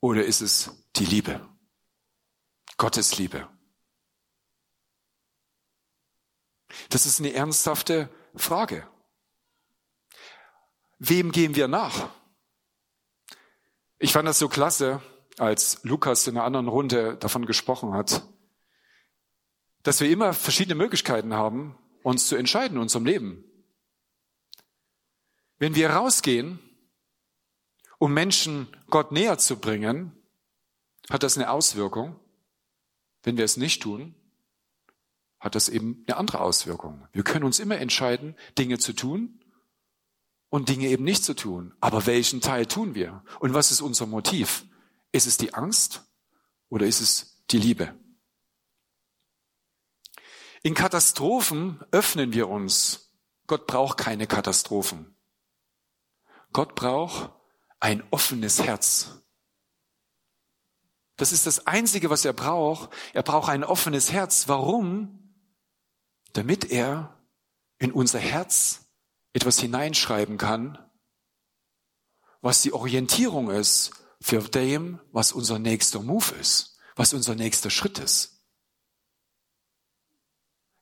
oder 0.00 0.24
ist 0.24 0.40
es 0.40 0.70
die 0.96 1.04
Liebe? 1.04 1.48
Gottes 2.76 3.18
Liebe. 3.18 3.48
Das 6.88 7.06
ist 7.06 7.20
eine 7.20 7.32
ernsthafte 7.32 8.10
Frage. 8.34 8.88
Wem 11.04 11.32
gehen 11.32 11.56
wir 11.56 11.66
nach? 11.66 12.10
Ich 13.98 14.12
fand 14.12 14.28
das 14.28 14.38
so 14.38 14.48
klasse, 14.48 15.02
als 15.36 15.82
Lukas 15.82 16.28
in 16.28 16.36
einer 16.36 16.46
anderen 16.46 16.68
Runde 16.68 17.16
davon 17.16 17.44
gesprochen 17.44 17.92
hat, 17.92 18.22
dass 19.82 20.00
wir 20.00 20.08
immer 20.08 20.32
verschiedene 20.32 20.76
Möglichkeiten 20.76 21.34
haben, 21.34 21.76
uns 22.04 22.28
zu 22.28 22.36
entscheiden 22.36 22.76
in 22.76 22.82
unserem 22.82 23.04
Leben. 23.04 23.42
Wenn 25.58 25.74
wir 25.74 25.90
rausgehen, 25.90 26.60
um 27.98 28.14
Menschen 28.14 28.68
Gott 28.88 29.10
näher 29.10 29.38
zu 29.38 29.58
bringen, 29.58 30.12
hat 31.10 31.24
das 31.24 31.36
eine 31.36 31.50
Auswirkung. 31.50 32.14
Wenn 33.24 33.36
wir 33.36 33.44
es 33.44 33.56
nicht 33.56 33.82
tun, 33.82 34.14
hat 35.40 35.56
das 35.56 35.68
eben 35.68 36.04
eine 36.06 36.16
andere 36.16 36.42
Auswirkung. 36.42 37.08
Wir 37.10 37.24
können 37.24 37.44
uns 37.44 37.58
immer 37.58 37.78
entscheiden, 37.78 38.36
Dinge 38.56 38.78
zu 38.78 38.92
tun 38.92 39.41
und 40.52 40.68
Dinge 40.68 40.86
eben 40.88 41.04
nicht 41.04 41.24
zu 41.24 41.34
tun. 41.34 41.74
Aber 41.80 42.06
welchen 42.06 42.40
Teil 42.40 42.66
tun 42.66 42.94
wir? 42.94 43.24
Und 43.40 43.54
was 43.54 43.72
ist 43.72 43.80
unser 43.80 44.06
Motiv? 44.06 44.64
Ist 45.10 45.26
es 45.26 45.36
die 45.36 45.54
Angst 45.54 46.04
oder 46.68 46.86
ist 46.86 47.00
es 47.00 47.42
die 47.50 47.58
Liebe? 47.58 47.98
In 50.62 50.74
Katastrophen 50.74 51.80
öffnen 51.90 52.32
wir 52.32 52.48
uns. 52.48 53.12
Gott 53.46 53.66
braucht 53.66 53.98
keine 53.98 54.26
Katastrophen. 54.26 55.16
Gott 56.52 56.74
braucht 56.74 57.30
ein 57.80 58.04
offenes 58.10 58.62
Herz. 58.62 59.22
Das 61.16 61.32
ist 61.32 61.46
das 61.46 61.66
Einzige, 61.66 62.10
was 62.10 62.24
er 62.24 62.32
braucht. 62.32 62.90
Er 63.14 63.22
braucht 63.22 63.48
ein 63.48 63.64
offenes 63.64 64.12
Herz. 64.12 64.48
Warum? 64.48 65.18
damit 66.32 66.70
er 66.70 67.18
in 67.78 67.92
unser 67.92 68.18
Herz 68.18 68.81
etwas 69.32 69.58
hineinschreiben 69.60 70.38
kann, 70.38 70.78
was 72.40 72.62
die 72.62 72.72
Orientierung 72.72 73.50
ist 73.50 73.92
für 74.20 74.42
dem, 74.42 75.00
was 75.12 75.32
unser 75.32 75.58
nächster 75.58 76.02
Move 76.02 76.34
ist, 76.40 76.78
was 76.96 77.14
unser 77.14 77.34
nächster 77.34 77.70
Schritt 77.70 77.98
ist. 77.98 78.44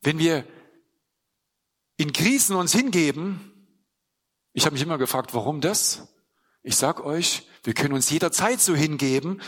Wenn 0.03 0.19
wir 0.19 0.47
in 1.97 2.13
Krisen 2.13 2.57
uns 2.57 2.73
hingeben, 2.73 3.51
ich 4.53 4.65
habe 4.65 4.73
mich 4.73 4.83
immer 4.83 4.99
gefragt, 4.99 5.35
warum 5.35 5.61
das? 5.61 6.09
Ich 6.63 6.77
sag 6.77 7.05
euch, 7.05 7.47
wir 7.63 7.75
können 7.75 7.95
uns 7.95 8.11
jederzeit 8.11 8.61
so 8.61 8.75
hingeben. 8.75 9.41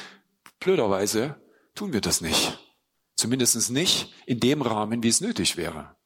Blöderweise 0.61 1.41
tun 1.75 1.93
wir 1.93 2.01
das 2.01 2.21
nicht. 2.21 2.59
Zumindest 3.17 3.71
nicht 3.71 4.13
in 4.27 4.41
dem 4.41 4.63
Rahmen, 4.63 5.03
wie 5.03 5.09
es 5.09 5.21
nötig 5.21 5.57
wäre. 5.57 5.97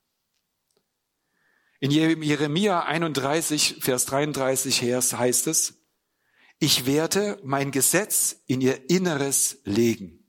In 1.87 1.93
Jeremia 1.93 2.81
31, 2.83 3.77
Vers 3.81 4.07
33 4.07 4.83
heißt 4.83 5.47
es, 5.47 5.75
ich 6.59 6.85
werde 6.85 7.39
mein 7.45 7.71
Gesetz 7.71 8.43
in 8.49 8.61
ihr 8.61 8.91
Inneres 8.91 9.59
legen, 9.63 10.27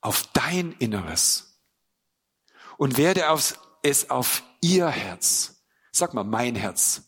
auf 0.00 0.28
dein 0.32 0.70
Inneres, 0.78 1.60
und 2.78 2.98
werde 2.98 3.24
es 3.82 4.08
auf 4.08 4.44
ihr 4.60 4.86
Herz, 4.86 5.64
sag 5.90 6.14
mal 6.14 6.22
mein 6.22 6.54
Herz, 6.54 7.02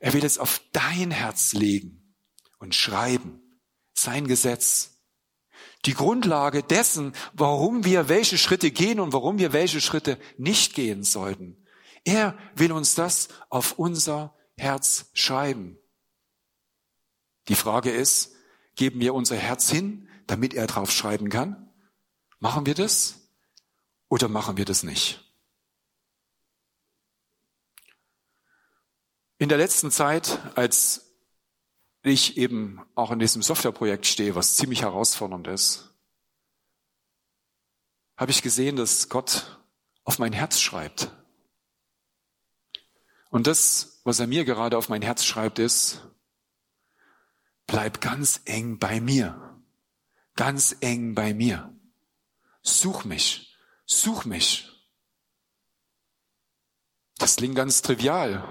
er 0.00 0.14
will 0.14 0.24
es 0.24 0.38
auf 0.38 0.62
dein 0.72 1.10
Herz 1.10 1.52
legen 1.52 2.16
und 2.58 2.74
schreiben, 2.74 3.60
sein 3.92 4.26
Gesetz. 4.26 5.02
Die 5.84 5.92
Grundlage 5.92 6.62
dessen, 6.62 7.12
warum 7.34 7.84
wir 7.84 8.08
welche 8.08 8.38
Schritte 8.38 8.70
gehen 8.70 8.98
und 8.98 9.12
warum 9.12 9.38
wir 9.38 9.52
welche 9.52 9.82
Schritte 9.82 10.18
nicht 10.38 10.74
gehen 10.74 11.02
sollten. 11.02 11.62
Er 12.06 12.38
will 12.54 12.70
uns 12.70 12.94
das 12.94 13.28
auf 13.50 13.80
unser 13.80 14.32
Herz 14.56 15.10
schreiben. 15.12 15.76
Die 17.48 17.56
Frage 17.56 17.90
ist, 17.90 18.32
geben 18.76 19.00
wir 19.00 19.12
unser 19.12 19.36
Herz 19.36 19.68
hin, 19.68 20.08
damit 20.28 20.54
er 20.54 20.68
drauf 20.68 20.92
schreiben 20.92 21.30
kann? 21.30 21.68
Machen 22.38 22.64
wir 22.64 22.74
das 22.74 23.28
oder 24.08 24.28
machen 24.28 24.56
wir 24.56 24.64
das 24.64 24.84
nicht? 24.84 25.20
In 29.38 29.48
der 29.48 29.58
letzten 29.58 29.90
Zeit, 29.90 30.38
als 30.54 31.12
ich 32.02 32.36
eben 32.36 32.86
auch 32.94 33.10
in 33.10 33.18
diesem 33.18 33.42
Softwareprojekt 33.42 34.06
stehe, 34.06 34.36
was 34.36 34.54
ziemlich 34.54 34.82
herausfordernd 34.82 35.48
ist, 35.48 35.90
habe 38.16 38.30
ich 38.30 38.42
gesehen, 38.42 38.76
dass 38.76 39.08
Gott 39.08 39.60
auf 40.04 40.20
mein 40.20 40.32
Herz 40.32 40.60
schreibt. 40.60 41.10
Und 43.36 43.46
das, 43.46 44.00
was 44.04 44.18
er 44.18 44.26
mir 44.26 44.46
gerade 44.46 44.78
auf 44.78 44.88
mein 44.88 45.02
Herz 45.02 45.22
schreibt, 45.22 45.58
ist, 45.58 46.00
bleib 47.66 48.00
ganz 48.00 48.40
eng 48.46 48.78
bei 48.78 48.98
mir. 48.98 49.60
Ganz 50.36 50.74
eng 50.80 51.14
bei 51.14 51.34
mir. 51.34 51.70
Such 52.62 53.04
mich. 53.04 53.54
Such 53.84 54.24
mich. 54.24 54.70
Das 57.18 57.36
klingt 57.36 57.56
ganz 57.56 57.82
trivial. 57.82 58.42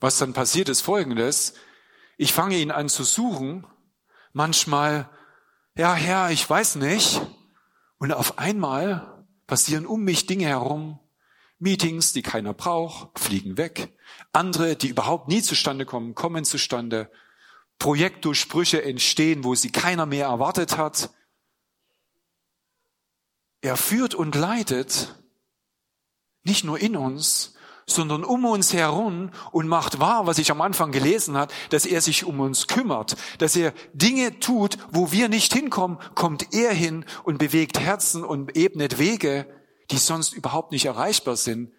Was 0.00 0.18
dann 0.18 0.34
passiert 0.34 0.68
ist 0.68 0.82
folgendes. 0.82 1.54
Ich 2.18 2.34
fange 2.34 2.58
ihn 2.58 2.70
an 2.70 2.90
zu 2.90 3.04
suchen, 3.04 3.66
manchmal, 4.34 5.08
ja 5.78 5.94
Herr, 5.94 6.30
ich 6.30 6.46
weiß 6.46 6.74
nicht, 6.76 7.22
und 7.96 8.12
auf 8.12 8.36
einmal 8.36 9.24
passieren 9.46 9.86
um 9.86 10.04
mich 10.04 10.26
Dinge 10.26 10.44
herum, 10.44 11.00
Meetings, 11.58 12.12
die 12.12 12.22
keiner 12.22 12.52
braucht, 12.52 13.18
fliegen 13.18 13.56
weg. 13.56 13.94
Andere, 14.32 14.76
die 14.76 14.88
überhaupt 14.88 15.28
nie 15.28 15.42
zustande 15.42 15.86
kommen, 15.86 16.14
kommen 16.14 16.44
zustande. 16.44 17.10
Projektdurchbrüche 17.78 18.82
entstehen, 18.82 19.44
wo 19.44 19.54
sie 19.54 19.70
keiner 19.70 20.06
mehr 20.06 20.26
erwartet 20.26 20.76
hat. 20.76 21.10
Er 23.60 23.76
führt 23.76 24.14
und 24.14 24.34
leitet 24.34 25.14
nicht 26.44 26.64
nur 26.64 26.78
in 26.78 26.96
uns, 26.96 27.54
sondern 27.86 28.24
um 28.24 28.44
uns 28.44 28.72
herum 28.72 29.30
und 29.52 29.68
macht 29.68 30.00
wahr, 30.00 30.26
was 30.26 30.38
ich 30.38 30.50
am 30.50 30.60
Anfang 30.60 30.92
gelesen 30.92 31.36
hat, 31.36 31.52
dass 31.70 31.86
er 31.86 32.00
sich 32.00 32.24
um 32.24 32.40
uns 32.40 32.66
kümmert, 32.66 33.16
dass 33.38 33.56
er 33.56 33.72
Dinge 33.92 34.40
tut, 34.40 34.76
wo 34.90 35.12
wir 35.12 35.28
nicht 35.28 35.52
hinkommen, 35.52 35.98
kommt 36.14 36.52
er 36.52 36.72
hin 36.72 37.04
und 37.24 37.38
bewegt 37.38 37.78
Herzen 37.78 38.24
und 38.24 38.56
ebnet 38.56 38.98
Wege, 38.98 39.46
die 39.90 39.98
sonst 39.98 40.32
überhaupt 40.32 40.72
nicht 40.72 40.86
erreichbar 40.86 41.36
sind. 41.36 41.72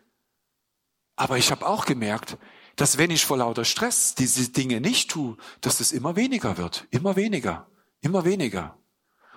Aber 1.15 1.37
ich 1.37 1.51
habe 1.51 1.65
auch 1.65 1.85
gemerkt, 1.85 2.37
dass 2.75 2.97
wenn 2.97 3.11
ich 3.11 3.25
vor 3.25 3.37
lauter 3.37 3.65
Stress 3.65 4.15
diese 4.15 4.49
Dinge 4.49 4.81
nicht 4.81 5.09
tue, 5.11 5.37
dass 5.61 5.79
es 5.79 5.91
immer 5.91 6.15
weniger 6.15 6.57
wird, 6.57 6.87
immer 6.91 7.15
weniger, 7.15 7.69
immer 8.01 8.23
weniger. 8.23 8.77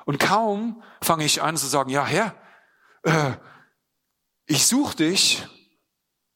Und 0.05 0.19
kaum 0.19 0.83
fange 1.01 1.25
ich 1.25 1.43
an 1.43 1.57
zu 1.57 1.67
sagen, 1.67 1.91
ja 1.91 2.07
Herr, 2.07 2.35
äh, 3.03 3.33
ich 4.47 4.67
suche 4.67 4.97
dich 4.97 5.47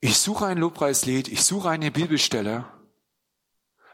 ich 0.05 0.19
suche 0.19 0.45
ein 0.45 0.59
Lobpreislied, 0.59 1.29
ich 1.29 1.43
suche 1.45 1.71
eine 1.71 1.91
Bibelstelle. 1.91 2.67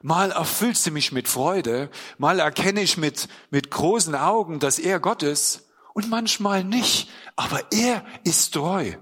Mal 0.02 0.32
erfüllt 0.32 0.76
sie 0.76 0.90
mich 0.90 1.12
mit 1.12 1.28
Freude, 1.28 1.88
mal 2.18 2.40
erkenne 2.40 2.80
ich 2.80 2.96
mit, 2.96 3.28
mit 3.50 3.70
großen 3.70 4.16
Augen, 4.16 4.58
dass 4.58 4.80
er 4.80 4.98
Gott 4.98 5.22
ist 5.22 5.69
und 5.94 6.08
manchmal 6.08 6.64
nicht. 6.64 7.10
Aber 7.36 7.72
er 7.72 8.04
ist 8.24 8.54
treu. 8.54 8.94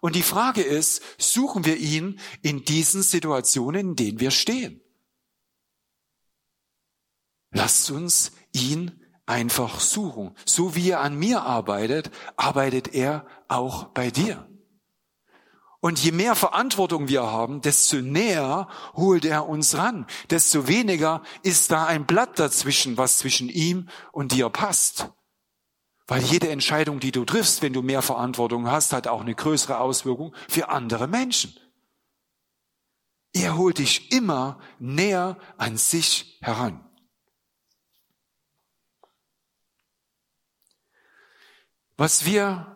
Und 0.00 0.14
die 0.14 0.22
Frage 0.22 0.62
ist, 0.62 1.02
suchen 1.18 1.64
wir 1.64 1.76
ihn 1.76 2.20
in 2.42 2.64
diesen 2.64 3.02
Situationen, 3.02 3.90
in 3.90 3.96
denen 3.96 4.20
wir 4.20 4.30
stehen? 4.30 4.80
Lasst 7.50 7.90
uns 7.90 8.32
ihn 8.52 9.04
einfach 9.26 9.80
suchen. 9.80 10.34
So 10.44 10.74
wie 10.74 10.90
er 10.90 11.00
an 11.00 11.16
mir 11.16 11.42
arbeitet, 11.42 12.10
arbeitet 12.36 12.94
er 12.94 13.26
auch 13.48 13.84
bei 13.86 14.10
dir. 14.10 14.48
Und 15.80 16.02
je 16.02 16.10
mehr 16.10 16.34
Verantwortung 16.34 17.06
wir 17.06 17.22
haben, 17.22 17.60
desto 17.60 17.98
näher 17.98 18.68
holt 18.94 19.24
er 19.24 19.48
uns 19.48 19.76
ran, 19.76 20.06
desto 20.28 20.66
weniger 20.66 21.22
ist 21.42 21.70
da 21.70 21.86
ein 21.86 22.04
Blatt 22.04 22.38
dazwischen, 22.38 22.96
was 22.96 23.18
zwischen 23.18 23.48
ihm 23.48 23.88
und 24.10 24.32
dir 24.32 24.50
passt. 24.50 25.10
Weil 26.08 26.24
jede 26.24 26.48
Entscheidung, 26.48 27.00
die 27.00 27.12
du 27.12 27.26
triffst, 27.26 27.60
wenn 27.60 27.74
du 27.74 27.82
mehr 27.82 28.00
Verantwortung 28.00 28.68
hast, 28.70 28.94
hat 28.94 29.06
auch 29.06 29.20
eine 29.20 29.34
größere 29.34 29.78
Auswirkung 29.78 30.34
für 30.48 30.70
andere 30.70 31.06
Menschen. 31.06 31.54
Er 33.34 33.58
holt 33.58 33.76
dich 33.76 34.10
immer 34.10 34.58
näher 34.78 35.38
an 35.58 35.76
sich 35.76 36.38
heran. 36.40 36.82
Was 41.98 42.24
wir 42.24 42.74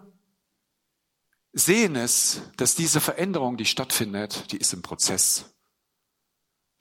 sehen 1.55 1.95
ist, 1.95 2.43
dass 2.59 2.75
diese 2.75 3.01
Veränderung, 3.01 3.57
die 3.57 3.65
stattfindet, 3.65 4.53
die 4.53 4.59
ist 4.59 4.75
im 4.75 4.83
Prozess. 4.83 5.57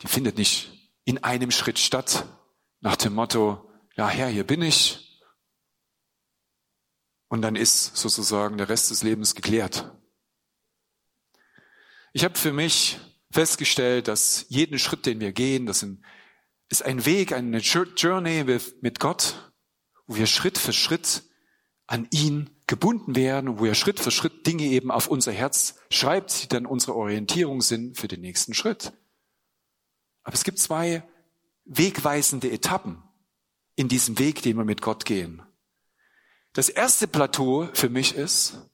Die 0.01 0.07
findet 0.07 0.37
nicht 0.37 0.91
in 1.05 1.23
einem 1.23 1.51
Schritt 1.51 1.79
statt, 1.79 2.27
nach 2.81 2.97
dem 2.97 3.13
Motto, 3.13 3.71
ja 3.95 4.09
Herr, 4.09 4.27
hier 4.27 4.45
bin 4.45 4.61
ich. 4.61 5.10
Und 7.31 7.43
dann 7.43 7.55
ist 7.55 7.95
sozusagen 7.95 8.57
der 8.57 8.67
Rest 8.67 8.91
des 8.91 9.03
Lebens 9.03 9.35
geklärt. 9.35 9.89
Ich 12.11 12.25
habe 12.25 12.37
für 12.37 12.51
mich 12.51 12.99
festgestellt, 13.31 14.09
dass 14.09 14.47
jeden 14.49 14.77
Schritt, 14.77 15.05
den 15.05 15.21
wir 15.21 15.31
gehen, 15.31 15.65
das 15.65 15.85
ist 16.67 16.81
ein 16.83 17.05
Weg, 17.05 17.31
eine 17.31 17.59
Journey 17.59 18.43
mit 18.81 18.99
Gott, 18.99 19.53
wo 20.07 20.17
wir 20.17 20.27
Schritt 20.27 20.57
für 20.57 20.73
Schritt 20.73 21.23
an 21.87 22.05
ihn 22.11 22.49
gebunden 22.67 23.15
werden, 23.15 23.59
wo 23.59 23.65
er 23.65 23.75
Schritt 23.75 24.01
für 24.01 24.11
Schritt 24.11 24.45
Dinge 24.45 24.63
eben 24.63 24.91
auf 24.91 25.07
unser 25.07 25.31
Herz 25.31 25.75
schreibt, 25.89 26.43
die 26.43 26.47
dann 26.49 26.65
unsere 26.65 26.97
Orientierung 26.97 27.61
sind 27.61 27.97
für 27.97 28.09
den 28.09 28.19
nächsten 28.19 28.53
Schritt. 28.53 28.91
Aber 30.23 30.33
es 30.33 30.43
gibt 30.43 30.59
zwei 30.59 31.07
wegweisende 31.63 32.51
Etappen 32.51 33.01
in 33.77 33.87
diesem 33.87 34.19
Weg, 34.19 34.41
den 34.41 34.57
wir 34.57 34.65
mit 34.65 34.81
Gott 34.81 35.05
gehen. 35.05 35.41
Das 36.53 36.67
erste 36.69 37.07
Plateau 37.07 37.69
für 37.73 37.89
mich 37.89 38.15
ist, 38.15 38.69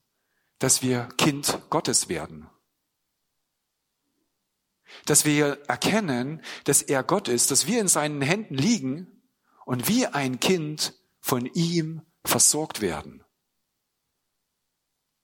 dass 0.60 0.82
wir 0.82 1.10
Kind 1.18 1.60
Gottes 1.70 2.10
werden. 2.10 2.50
Dass 5.06 5.26
wir 5.26 5.60
erkennen, 5.68 6.42
dass 6.64 6.82
er 6.82 7.04
Gott 7.04 7.28
ist, 7.28 7.52
dass 7.52 7.68
wir 7.68 7.80
in 7.80 7.88
seinen 7.88 8.22
Händen 8.22 8.56
liegen 8.56 9.22
und 9.66 9.88
wie 9.88 10.08
ein 10.08 10.40
Kind 10.40 10.94
von 11.20 11.46
ihm 11.46 12.02
versorgt 12.24 12.82
werden. 12.82 13.24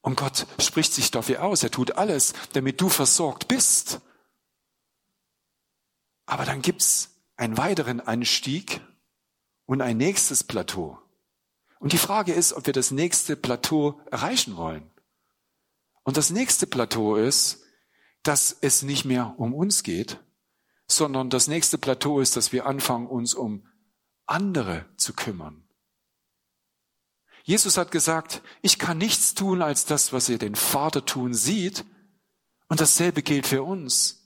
Und 0.02 0.18
Gott 0.18 0.46
spricht 0.60 0.94
sich 0.94 1.12
dafür 1.12 1.44
aus. 1.44 1.64
Er 1.64 1.72
tut 1.72 1.94
alles, 1.94 2.34
damit 2.52 2.82
du 2.82 2.90
versorgt 2.90 3.48
bist. 3.48 4.02
Aber 6.26 6.46
dann 6.46 6.62
gibt's 6.62 7.22
einen 7.36 7.58
weiteren 7.58 8.02
Anstieg 8.02 8.82
und 9.66 9.82
ein 9.82 9.98
nächstes 9.98 10.44
Plateau. 10.44 11.03
Und 11.84 11.92
die 11.92 11.98
Frage 11.98 12.32
ist, 12.32 12.54
ob 12.54 12.66
wir 12.66 12.72
das 12.72 12.92
nächste 12.92 13.36
Plateau 13.36 14.00
erreichen 14.10 14.56
wollen. 14.56 14.90
Und 16.04 16.16
das 16.16 16.30
nächste 16.30 16.66
Plateau 16.66 17.18
ist, 17.18 17.62
dass 18.24 18.56
es 18.62 18.84
nicht 18.84 19.04
mehr 19.04 19.36
um 19.38 19.54
uns 19.54 19.84
geht, 19.84 20.18
sondern 20.88 21.30
das 21.30 21.50
nächste 21.50 21.78
Plateau 21.78 22.22
ist, 22.22 22.38
dass 22.38 22.54
wir 22.54 22.68
anfangen, 22.68 23.06
uns 23.06 23.34
um 23.34 23.68
andere 24.26 24.86
zu 24.96 25.12
kümmern. 25.12 25.68
Jesus 27.44 27.76
hat 27.76 27.92
gesagt, 27.92 28.42
ich 28.62 28.80
kann 28.80 28.98
nichts 28.98 29.34
tun 29.34 29.62
als 29.62 29.84
das, 29.84 30.14
was 30.14 30.30
ihr 30.30 30.38
den 30.38 30.56
Vater 30.56 31.06
tun 31.06 31.34
sieht. 31.34 31.84
Und 32.70 32.80
dasselbe 32.80 33.24
gilt 33.24 33.46
für 33.46 33.64
uns. 33.64 34.23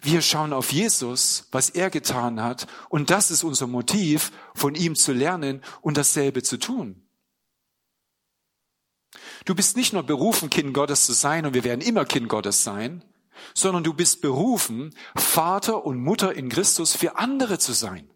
Wir 0.00 0.22
schauen 0.22 0.52
auf 0.52 0.72
Jesus, 0.72 1.48
was 1.50 1.70
er 1.70 1.90
getan 1.90 2.40
hat. 2.40 2.68
Und 2.88 3.10
das 3.10 3.30
ist 3.30 3.42
unser 3.42 3.66
Motiv, 3.66 4.32
von 4.54 4.74
ihm 4.74 4.94
zu 4.94 5.12
lernen 5.12 5.62
und 5.80 5.96
dasselbe 5.96 6.42
zu 6.42 6.56
tun. 6.56 7.04
Du 9.44 9.54
bist 9.54 9.76
nicht 9.76 9.92
nur 9.92 10.04
berufen, 10.04 10.50
Kind 10.50 10.72
Gottes 10.72 11.06
zu 11.06 11.12
sein, 11.12 11.46
und 11.46 11.54
wir 11.54 11.64
werden 11.64 11.80
immer 11.80 12.04
Kind 12.04 12.28
Gottes 12.28 12.62
sein, 12.62 13.04
sondern 13.54 13.82
du 13.82 13.92
bist 13.94 14.20
berufen, 14.20 14.94
Vater 15.16 15.84
und 15.84 15.98
Mutter 15.98 16.34
in 16.34 16.48
Christus 16.48 16.94
für 16.94 17.16
andere 17.16 17.58
zu 17.58 17.72
sein. 17.72 18.10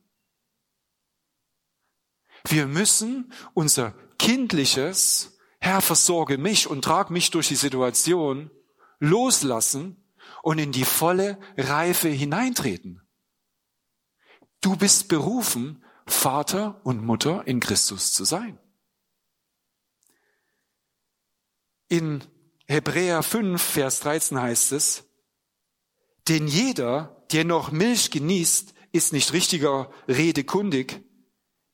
Wir 2.46 2.66
müssen 2.66 3.32
unser 3.54 3.94
kindliches, 4.18 5.38
Herr, 5.58 5.80
versorge 5.80 6.38
mich 6.38 6.68
und 6.68 6.82
trag 6.82 7.10
mich 7.10 7.30
durch 7.30 7.48
die 7.48 7.56
Situation, 7.56 8.50
loslassen 8.98 10.01
und 10.42 10.58
in 10.58 10.72
die 10.72 10.84
volle 10.84 11.38
Reife 11.56 12.08
hineintreten. 12.08 13.00
Du 14.60 14.76
bist 14.76 15.08
berufen, 15.08 15.84
Vater 16.06 16.80
und 16.84 17.04
Mutter 17.04 17.46
in 17.46 17.60
Christus 17.60 18.12
zu 18.12 18.24
sein. 18.24 18.58
In 21.88 22.24
Hebräer 22.66 23.22
5, 23.22 23.60
Vers 23.60 24.00
13 24.00 24.40
heißt 24.40 24.72
es, 24.72 25.04
denn 26.28 26.46
jeder, 26.46 27.26
der 27.32 27.44
noch 27.44 27.72
Milch 27.72 28.10
genießt, 28.10 28.74
ist 28.92 29.12
nicht 29.12 29.32
richtiger 29.32 29.90
Rede 30.06 30.44
kundig, 30.44 31.02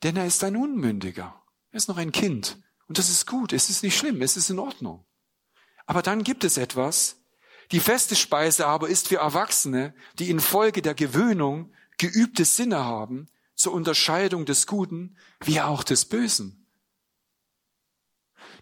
denn 0.02 0.16
er 0.16 0.26
ist 0.26 0.42
ein 0.44 0.57
Unmündiger. 0.57 1.42
Er 1.70 1.76
ist 1.76 1.88
noch 1.88 1.98
ein 1.98 2.12
Kind. 2.12 2.59
Und 2.87 2.98
das 2.98 3.11
ist 3.11 3.26
gut. 3.26 3.52
Es 3.52 3.68
ist 3.68 3.83
nicht 3.83 3.96
schlimm. 3.96 4.22
Es 4.22 4.37
ist 4.37 4.50
in 4.50 4.59
Ordnung. 4.59 5.04
Aber 5.87 6.02
dann 6.02 6.24
gibt 6.24 6.44
es 6.44 6.57
etwas. 6.57 7.17
Die 7.72 7.81
feste 7.81 8.16
Speise 8.16 8.66
aber 8.66 8.88
ist 8.88 9.09
für 9.09 9.16
Erwachsene, 9.16 9.94
die 10.18 10.31
infolge 10.31 10.83
der 10.83 10.94
Gewöhnung 10.94 11.72
geübte 11.98 12.44
Sinne 12.44 12.85
haben 12.85 13.28
zur 13.54 13.72
Unterscheidung 13.72 14.46
des 14.46 14.66
Guten 14.66 15.16
wie 15.40 15.61
auch 15.61 15.83
des 15.83 16.04
Bösen. 16.04 16.66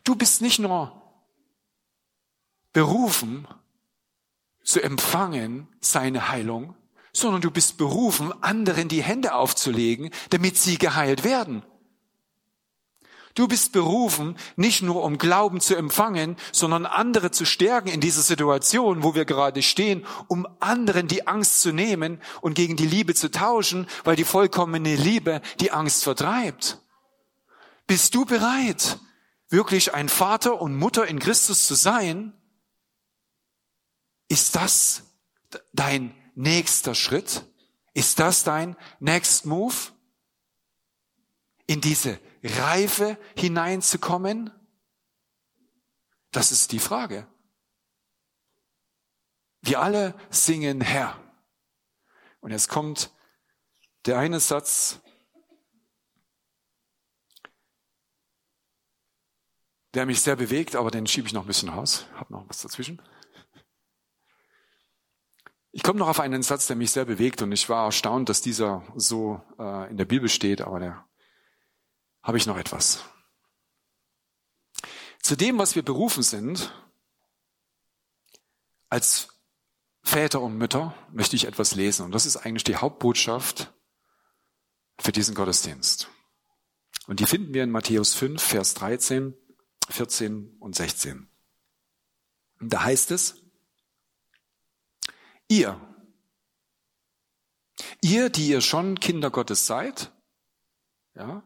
Du 0.04 0.16
bist 0.16 0.42
nicht 0.42 0.58
nur 0.58 1.02
berufen 2.72 3.46
zu 4.62 4.82
empfangen 4.82 5.68
seine 5.80 6.28
Heilung, 6.28 6.74
sondern 7.12 7.40
du 7.40 7.50
bist 7.50 7.78
berufen, 7.78 8.32
anderen 8.42 8.88
die 8.88 9.02
Hände 9.02 9.34
aufzulegen, 9.34 10.10
damit 10.30 10.56
sie 10.56 10.76
geheilt 10.76 11.24
werden. 11.24 11.64
Du 13.36 13.46
bist 13.46 13.72
berufen, 13.72 14.38
nicht 14.56 14.80
nur 14.80 15.04
um 15.04 15.18
Glauben 15.18 15.60
zu 15.60 15.76
empfangen, 15.76 16.36
sondern 16.52 16.86
andere 16.86 17.30
zu 17.30 17.44
stärken 17.44 17.88
in 17.88 18.00
dieser 18.00 18.22
Situation, 18.22 19.02
wo 19.02 19.14
wir 19.14 19.26
gerade 19.26 19.62
stehen, 19.62 20.06
um 20.26 20.48
anderen 20.58 21.06
die 21.06 21.26
Angst 21.26 21.60
zu 21.60 21.70
nehmen 21.70 22.22
und 22.40 22.54
gegen 22.54 22.76
die 22.76 22.86
Liebe 22.86 23.14
zu 23.14 23.30
tauschen, 23.30 23.88
weil 24.04 24.16
die 24.16 24.24
vollkommene 24.24 24.96
Liebe 24.96 25.42
die 25.60 25.70
Angst 25.70 26.02
vertreibt. 26.02 26.78
Bist 27.86 28.14
du 28.14 28.24
bereit, 28.24 28.98
wirklich 29.50 29.92
ein 29.92 30.08
Vater 30.08 30.58
und 30.62 30.74
Mutter 30.74 31.06
in 31.06 31.18
Christus 31.18 31.66
zu 31.66 31.74
sein? 31.74 32.32
Ist 34.28 34.56
das 34.56 35.02
dein 35.74 36.14
nächster 36.34 36.94
Schritt? 36.94 37.44
Ist 37.92 38.18
das 38.18 38.44
dein 38.44 38.76
Next 38.98 39.44
Move? 39.44 39.74
In 41.66 41.80
diese 41.80 42.20
Reife 42.42 43.18
hineinzukommen? 43.36 44.50
Das 46.30 46.52
ist 46.52 46.72
die 46.72 46.78
Frage. 46.78 47.26
Wir 49.62 49.80
alle 49.80 50.14
singen 50.30 50.80
Herr. 50.80 51.20
Und 52.40 52.52
jetzt 52.52 52.68
kommt 52.68 53.10
der 54.04 54.18
eine 54.18 54.38
Satz, 54.38 55.00
der 59.94 60.06
mich 60.06 60.20
sehr 60.20 60.36
bewegt, 60.36 60.76
aber 60.76 60.90
den 60.90 61.06
schiebe 61.06 61.26
ich 61.26 61.32
noch 61.32 61.44
ein 61.44 61.48
bisschen 61.48 61.70
raus. 61.70 62.06
Hab 62.14 62.30
noch 62.30 62.48
was 62.48 62.62
dazwischen. 62.62 63.02
Ich 65.72 65.82
komme 65.82 65.98
noch 65.98 66.08
auf 66.08 66.20
einen 66.20 66.42
Satz, 66.42 66.66
der 66.66 66.76
mich 66.76 66.92
sehr 66.92 67.04
bewegt 67.04 67.42
und 67.42 67.50
ich 67.50 67.68
war 67.68 67.86
erstaunt, 67.86 68.28
dass 68.28 68.40
dieser 68.40 68.82
so 68.94 69.42
äh, 69.58 69.90
in 69.90 69.96
der 69.96 70.04
Bibel 70.04 70.28
steht, 70.28 70.60
aber 70.60 70.80
da 70.80 71.08
habe 72.26 72.38
ich 72.38 72.46
noch 72.46 72.58
etwas. 72.58 73.04
Zu 75.22 75.36
dem, 75.36 75.58
was 75.58 75.76
wir 75.76 75.82
berufen 75.82 76.24
sind, 76.24 76.74
als 78.88 79.28
Väter 80.02 80.40
und 80.40 80.58
Mütter, 80.58 80.94
möchte 81.12 81.36
ich 81.36 81.44
etwas 81.44 81.74
lesen 81.76 82.04
und 82.04 82.12
das 82.12 82.26
ist 82.26 82.36
eigentlich 82.36 82.64
die 82.64 82.76
Hauptbotschaft 82.76 83.72
für 84.98 85.12
diesen 85.12 85.34
Gottesdienst. 85.36 86.08
Und 87.06 87.20
die 87.20 87.26
finden 87.26 87.54
wir 87.54 87.62
in 87.62 87.70
Matthäus 87.70 88.14
5, 88.14 88.42
Vers 88.42 88.74
13, 88.74 89.34
14 89.88 90.56
und 90.58 90.74
16. 90.74 91.28
Und 92.58 92.72
da 92.72 92.82
heißt 92.82 93.12
es, 93.12 93.36
Ihr, 95.48 95.80
ihr, 98.00 98.30
die 98.30 98.48
ihr 98.48 98.60
schon 98.60 98.98
Kinder 98.98 99.30
Gottes 99.30 99.66
seid, 99.66 100.10
ja, 101.14 101.44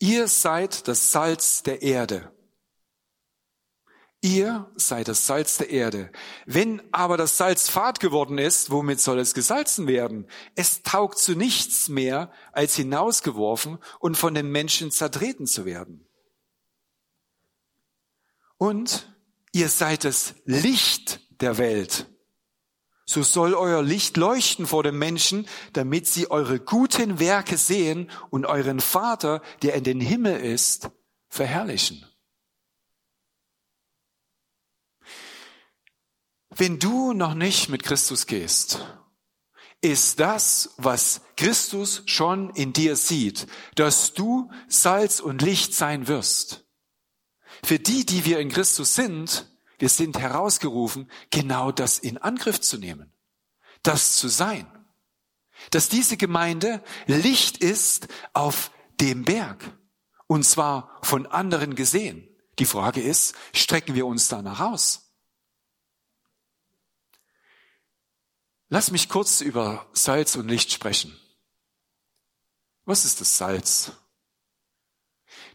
ihr 0.00 0.26
seid 0.26 0.88
das 0.88 1.12
Salz 1.12 1.62
der 1.62 1.82
Erde. 1.82 2.32
Ihr 4.22 4.70
seid 4.76 5.08
das 5.08 5.26
Salz 5.26 5.56
der 5.56 5.70
Erde. 5.70 6.12
Wenn 6.44 6.82
aber 6.92 7.16
das 7.16 7.38
Salz 7.38 7.70
fad 7.70 8.00
geworden 8.00 8.36
ist, 8.36 8.70
womit 8.70 9.00
soll 9.00 9.18
es 9.18 9.32
gesalzen 9.32 9.86
werden? 9.86 10.28
Es 10.54 10.82
taugt 10.82 11.18
zu 11.18 11.34
nichts 11.34 11.88
mehr, 11.88 12.30
als 12.52 12.74
hinausgeworfen 12.74 13.78
und 13.98 14.16
von 14.16 14.34
den 14.34 14.50
Menschen 14.50 14.90
zertreten 14.90 15.46
zu 15.46 15.64
werden. 15.64 16.06
Und 18.58 19.10
ihr 19.52 19.70
seid 19.70 20.04
das 20.04 20.34
Licht 20.44 21.20
der 21.40 21.56
Welt. 21.56 22.06
So 23.10 23.24
soll 23.24 23.54
euer 23.54 23.82
Licht 23.82 24.16
leuchten 24.16 24.68
vor 24.68 24.84
den 24.84 24.96
Menschen, 24.96 25.48
damit 25.72 26.06
sie 26.06 26.30
eure 26.30 26.60
guten 26.60 27.18
Werke 27.18 27.56
sehen 27.58 28.08
und 28.30 28.46
euren 28.46 28.78
Vater, 28.78 29.42
der 29.62 29.74
in 29.74 29.82
den 29.82 30.00
Himmel 30.00 30.38
ist, 30.38 30.90
verherrlichen. 31.28 32.06
Wenn 36.50 36.78
du 36.78 37.12
noch 37.12 37.34
nicht 37.34 37.68
mit 37.68 37.82
Christus 37.82 38.26
gehst, 38.28 38.86
ist 39.80 40.20
das, 40.20 40.74
was 40.76 41.22
Christus 41.36 42.04
schon 42.06 42.50
in 42.50 42.72
dir 42.72 42.94
sieht, 42.94 43.48
dass 43.74 44.14
du 44.14 44.52
Salz 44.68 45.18
und 45.18 45.42
Licht 45.42 45.74
sein 45.74 46.06
wirst. 46.06 46.64
Für 47.64 47.80
die, 47.80 48.06
die 48.06 48.24
wir 48.24 48.38
in 48.38 48.50
Christus 48.50 48.94
sind, 48.94 49.50
wir 49.80 49.88
sind 49.88 50.18
herausgerufen, 50.18 51.10
genau 51.30 51.72
das 51.72 51.98
in 51.98 52.18
Angriff 52.18 52.60
zu 52.60 52.76
nehmen, 52.76 53.12
das 53.82 54.16
zu 54.16 54.28
sein. 54.28 54.70
Dass 55.70 55.88
diese 55.88 56.16
Gemeinde 56.16 56.82
Licht 57.06 57.58
ist 57.58 58.08
auf 58.34 58.70
dem 59.00 59.24
Berg 59.24 59.76
und 60.26 60.44
zwar 60.44 60.98
von 61.02 61.26
anderen 61.26 61.74
gesehen. 61.74 62.28
Die 62.58 62.66
Frage 62.66 63.00
ist, 63.00 63.34
strecken 63.54 63.94
wir 63.94 64.06
uns 64.06 64.28
danach 64.28 64.60
aus? 64.60 65.14
Lass 68.68 68.90
mich 68.90 69.08
kurz 69.08 69.40
über 69.40 69.88
Salz 69.92 70.36
und 70.36 70.48
Licht 70.48 70.70
sprechen. 70.72 71.18
Was 72.84 73.04
ist 73.06 73.20
das 73.20 73.38
Salz? 73.38 73.92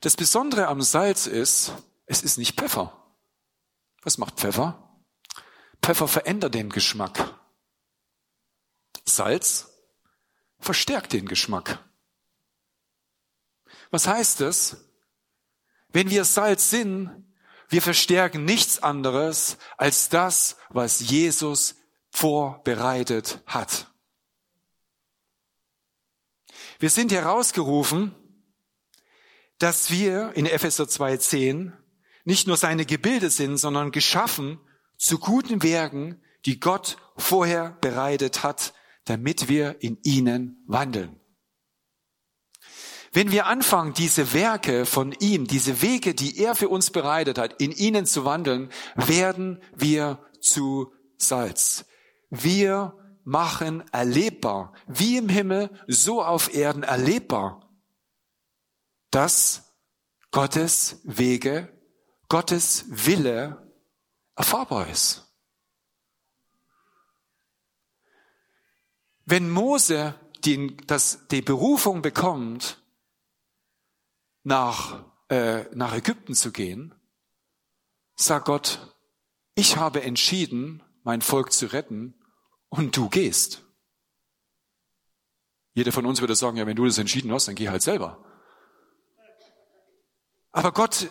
Das 0.02 0.16
Besondere 0.16 0.68
am 0.68 0.82
Salz 0.82 1.28
ist, 1.28 1.72
es 2.08 2.24
ist 2.24 2.38
nicht 2.38 2.60
Pfeffer. 2.60 3.05
Was 4.06 4.20
macht 4.20 4.36
Pfeffer? 4.36 5.02
Pfeffer 5.82 6.08
verändert 6.08 6.54
den 6.54 6.70
Geschmack. 6.70 7.38
Salz 9.04 9.68
verstärkt 10.60 11.12
den 11.12 11.28
Geschmack. 11.28 11.84
Was 13.90 14.08
heißt 14.08 14.42
es? 14.42 14.78
Wenn 15.90 16.10
wir 16.10 16.24
Salz 16.24 16.70
sind, 16.70 17.34
wir 17.70 17.82
verstärken 17.82 18.46
nichts 18.46 18.82
anderes 18.82 19.58
als 19.78 20.10
das, 20.10 20.56
was 20.70 21.00
Jesus 21.00 21.76
vorbereitet 22.12 23.42
hat. 23.48 23.92
Wir 26.78 26.92
sind 26.92 27.12
herausgerufen, 27.12 28.14
dass 29.58 29.90
wir 29.90 30.34
in 30.34 30.46
Epheser 30.46 30.84
2.10 30.84 31.85
nicht 32.26 32.48
nur 32.48 32.58
seine 32.58 32.86
Gebilde 32.86 33.30
sind, 33.30 33.58
sondern 33.58 33.92
geschaffen 33.92 34.60
zu 34.98 35.20
guten 35.20 35.64
Werken, 35.64 36.22
die 36.46 36.60
Gott 36.60 36.98
vorher 37.16 37.78
bereitet 37.82 38.44
hat, 38.44 38.74
damit 39.06 39.48
wir 39.48 39.82
in 39.82 39.98
ihnen 40.04 40.64
wandeln. 40.68 41.20
Wenn 43.14 43.32
wir 43.32 43.46
anfangen, 43.46 43.94
diese 43.94 44.34
Werke 44.34 44.86
von 44.86 45.14
ihm, 45.14 45.48
diese 45.48 45.82
Wege, 45.82 46.14
die 46.14 46.38
er 46.38 46.54
für 46.54 46.68
uns 46.68 46.92
bereitet 46.92 47.38
hat, 47.38 47.62
in 47.62 47.72
ihnen 47.72 48.06
zu 48.06 48.26
wandeln, 48.26 48.70
werden 48.96 49.62
wir 49.74 50.20
zu 50.42 50.92
Salz. 51.18 51.86
Wir 52.30 52.94
machen 53.24 53.84
erlebbar, 53.94 54.74
wie 54.88 55.18
im 55.18 55.30
Himmel, 55.30 55.70
so 55.88 56.22
auf 56.22 56.54
Erden 56.54 56.84
erlebbar, 56.84 57.70
dass 59.12 59.74
Gottes 60.32 61.00
Wege, 61.06 61.75
Gottes 62.30 62.86
Wille 62.88 63.72
erfahrbar 64.36 64.90
ist. 64.90 65.26
Wenn 69.26 69.50
Mose 69.50 70.16
die, 70.44 70.78
das, 70.86 71.28
die 71.30 71.42
Berufung 71.42 72.02
bekommt, 72.02 72.82
nach, 74.44 75.04
äh, 75.30 75.64
nach 75.76 75.94
Ägypten 75.94 76.36
zu 76.36 76.52
gehen, 76.52 76.94
sagt 78.16 78.46
Gott, 78.46 78.96
ich 79.56 79.78
habe 79.78 80.04
entschieden, 80.04 80.84
mein 81.04 81.22
Volk 81.22 81.52
zu 81.52 81.68
retten 81.68 82.14
und 82.70 82.96
du 82.96 83.10
gehst. 83.10 83.64
Jeder 85.74 85.92
von 85.92 86.06
uns 86.06 86.22
würde 86.22 86.36
sagen, 86.36 86.58
ja, 86.58 86.68
wenn 86.68 86.76
du 86.76 86.86
das 86.86 86.98
entschieden 86.98 87.32
hast, 87.32 87.48
dann 87.48 87.56
geh 87.56 87.70
halt 87.70 87.82
selber. 87.82 88.24
Aber 90.52 90.72
Gott 90.72 91.10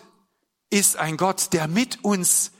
ist 0.69 0.97
ein 0.97 1.17
Gott, 1.17 1.53
der 1.53 1.67
mit 1.67 2.03
uns 2.03 2.51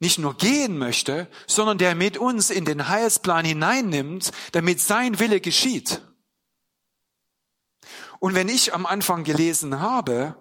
nicht 0.00 0.18
nur 0.18 0.36
gehen 0.36 0.78
möchte, 0.78 1.28
sondern 1.46 1.78
der 1.78 1.94
mit 1.94 2.16
uns 2.18 2.50
in 2.50 2.64
den 2.64 2.88
Heilsplan 2.88 3.44
hineinnimmt, 3.44 4.32
damit 4.52 4.80
sein 4.80 5.18
Wille 5.18 5.40
geschieht. 5.40 6.02
Und 8.20 8.34
wenn 8.34 8.48
ich 8.48 8.74
am 8.74 8.86
Anfang 8.86 9.24
gelesen 9.24 9.80
habe, 9.80 10.36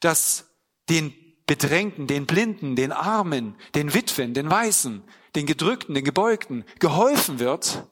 dass 0.00 0.46
den 0.88 1.14
Bedrängten, 1.46 2.06
den 2.06 2.26
Blinden, 2.26 2.76
den 2.76 2.92
Armen, 2.92 3.56
den 3.74 3.94
Witwen, 3.94 4.34
den 4.34 4.50
Weißen, 4.50 5.02
den 5.36 5.46
Gedrückten, 5.46 5.94
den 5.94 6.04
Gebeugten 6.04 6.64
geholfen 6.80 7.38
wird, 7.38 7.86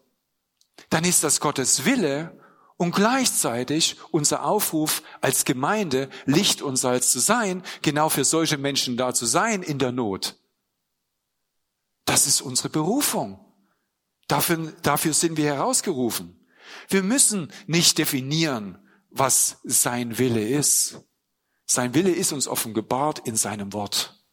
dann 0.90 1.04
ist 1.04 1.22
das 1.22 1.40
Gottes 1.40 1.84
Wille 1.84 2.40
und 2.76 2.94
gleichzeitig 2.94 3.96
unser 4.10 4.44
Aufruf 4.44 5.02
als 5.20 5.44
Gemeinde, 5.44 6.10
Licht 6.26 6.62
und 6.62 6.76
Salz 6.76 7.12
zu 7.12 7.20
sein, 7.20 7.62
genau 7.82 8.08
für 8.08 8.24
solche 8.24 8.58
Menschen 8.58 8.96
da 8.96 9.14
zu 9.14 9.26
sein 9.26 9.62
in 9.62 9.78
der 9.78 9.92
Not. 9.92 10.36
Das 12.04 12.26
ist 12.26 12.40
unsere 12.40 12.68
Berufung. 12.68 13.40
Dafür, 14.28 14.72
dafür 14.82 15.14
sind 15.14 15.36
wir 15.36 15.46
herausgerufen. 15.46 16.46
Wir 16.88 17.02
müssen 17.02 17.52
nicht 17.66 17.98
definieren, 17.98 18.78
was 19.10 19.58
sein 19.64 20.18
Wille 20.18 20.46
ist. 20.46 21.00
Sein 21.66 21.94
Wille 21.94 22.10
ist 22.10 22.32
uns 22.32 22.48
offenbart 22.48 23.20
in 23.20 23.36
seinem 23.36 23.72
Wort. 23.72 24.24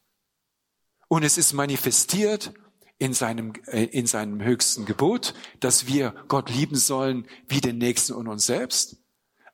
Und 1.08 1.24
es 1.24 1.38
ist 1.38 1.54
manifestiert 1.54 2.54
in 3.02 3.16
seinem, 3.16 3.54
äh, 3.66 3.86
in 3.86 4.06
seinem 4.06 4.44
höchsten 4.44 4.86
Gebot, 4.86 5.34
dass 5.60 5.88
wir 5.88 6.14
Gott 6.28 6.52
lieben 6.52 6.76
sollen 6.76 7.28
wie 7.48 7.60
den 7.60 7.80
Nächsten 7.80 8.14
und 8.14 8.28
uns 8.28 8.46
selbst, 8.46 8.98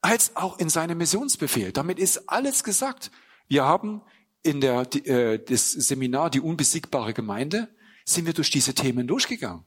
als 0.01 0.35
auch 0.35 0.59
in 0.59 0.67
seinem 0.67 0.97
Missionsbefehl. 0.97 1.71
Damit 1.71 1.97
ist 1.97 2.29
alles 2.29 2.65
gesagt. 2.65 3.09
Wir 3.47 3.63
haben 3.63 4.01
in 4.43 4.59
der, 4.59 4.93
äh, 4.93 5.39
das 5.39 5.71
Seminar 5.71 6.29
Die 6.29 6.41
unbesiegbare 6.41 7.13
Gemeinde, 7.13 7.73
sind 8.03 8.25
wir 8.25 8.33
durch 8.33 8.51
diese 8.51 8.73
Themen 8.73 9.07
durchgegangen. 9.07 9.63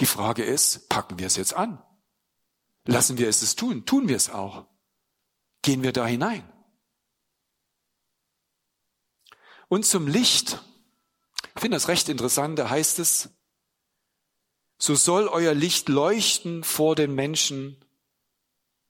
Die 0.00 0.06
Frage 0.06 0.44
ist, 0.44 0.90
packen 0.90 1.18
wir 1.18 1.28
es 1.28 1.36
jetzt 1.36 1.54
an? 1.54 1.82
Lassen 2.84 3.16
wir 3.16 3.26
es 3.30 3.40
es 3.40 3.56
tun? 3.56 3.86
Tun 3.86 4.08
wir 4.08 4.16
es 4.16 4.28
auch? 4.28 4.66
Gehen 5.62 5.82
wir 5.82 5.92
da 5.92 6.06
hinein? 6.06 6.46
Und 9.68 9.86
zum 9.86 10.08
Licht 10.08 10.62
ich 11.58 11.60
finde 11.60 11.74
das 11.74 11.88
recht 11.88 12.08
interessant, 12.08 12.56
da 12.56 12.70
heißt 12.70 13.00
es, 13.00 13.30
so 14.78 14.94
soll 14.94 15.26
euer 15.26 15.54
Licht 15.54 15.88
leuchten 15.88 16.62
vor 16.62 16.94
den 16.94 17.16
Menschen, 17.16 17.84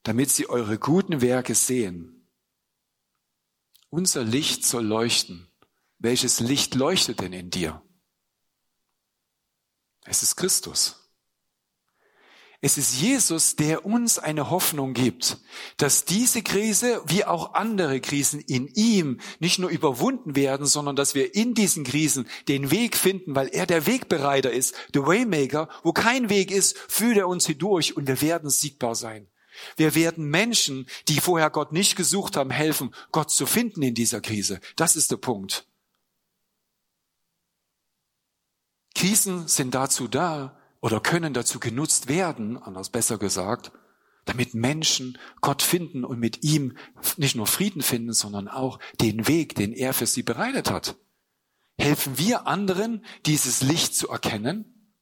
damit 0.02 0.28
sie 0.28 0.50
eure 0.50 0.78
guten 0.78 1.22
Werke 1.22 1.54
sehen. 1.54 2.28
Unser 3.88 4.22
Licht 4.22 4.66
soll 4.66 4.84
leuchten. 4.84 5.48
Welches 5.98 6.40
Licht 6.40 6.74
leuchtet 6.74 7.20
denn 7.20 7.32
in 7.32 7.48
dir? 7.48 7.80
Es 10.04 10.22
ist 10.22 10.36
Christus. 10.36 11.07
Es 12.60 12.76
ist 12.76 13.00
Jesus, 13.00 13.54
der 13.54 13.86
uns 13.86 14.18
eine 14.18 14.50
Hoffnung 14.50 14.92
gibt, 14.92 15.38
dass 15.76 16.04
diese 16.04 16.42
Krise 16.42 17.00
wie 17.06 17.24
auch 17.24 17.54
andere 17.54 18.00
Krisen 18.00 18.40
in 18.40 18.66
ihm 18.66 19.20
nicht 19.38 19.60
nur 19.60 19.70
überwunden 19.70 20.34
werden, 20.34 20.66
sondern 20.66 20.96
dass 20.96 21.14
wir 21.14 21.36
in 21.36 21.54
diesen 21.54 21.84
Krisen 21.84 22.26
den 22.48 22.72
Weg 22.72 22.96
finden, 22.96 23.36
weil 23.36 23.46
er 23.48 23.64
der 23.66 23.86
Wegbereiter 23.86 24.50
ist, 24.50 24.74
der 24.92 25.06
Waymaker, 25.06 25.68
wo 25.84 25.92
kein 25.92 26.30
Weg 26.30 26.50
ist, 26.50 26.76
führt 26.88 27.16
er 27.16 27.28
uns 27.28 27.46
hindurch 27.46 27.96
und 27.96 28.08
wir 28.08 28.20
werden 28.20 28.50
siegbar 28.50 28.96
sein. 28.96 29.28
Wir 29.76 29.94
werden 29.94 30.28
Menschen, 30.28 30.88
die 31.06 31.20
vorher 31.20 31.50
Gott 31.50 31.72
nicht 31.72 31.94
gesucht 31.94 32.36
haben, 32.36 32.50
helfen, 32.50 32.92
Gott 33.12 33.30
zu 33.30 33.46
finden 33.46 33.82
in 33.82 33.94
dieser 33.94 34.20
Krise. 34.20 34.60
Das 34.74 34.96
ist 34.96 35.12
der 35.12 35.16
Punkt. 35.16 35.66
Krisen 38.96 39.46
sind 39.46 39.76
dazu 39.76 40.08
da, 40.08 40.58
oder 40.80 41.00
können 41.00 41.34
dazu 41.34 41.60
genutzt 41.60 42.08
werden, 42.08 42.56
anders 42.56 42.90
besser 42.90 43.18
gesagt, 43.18 43.72
damit 44.24 44.54
Menschen 44.54 45.18
Gott 45.40 45.62
finden 45.62 46.04
und 46.04 46.20
mit 46.20 46.44
ihm 46.44 46.76
nicht 47.16 47.34
nur 47.34 47.46
Frieden 47.46 47.82
finden, 47.82 48.12
sondern 48.12 48.48
auch 48.48 48.78
den 49.00 49.26
Weg, 49.26 49.54
den 49.54 49.72
er 49.72 49.94
für 49.94 50.06
sie 50.06 50.22
bereitet 50.22 50.70
hat. 50.70 50.96
Helfen 51.78 52.18
wir 52.18 52.46
anderen, 52.46 53.04
dieses 53.24 53.62
Licht 53.62 53.94
zu 53.94 54.08
erkennen? 54.08 54.92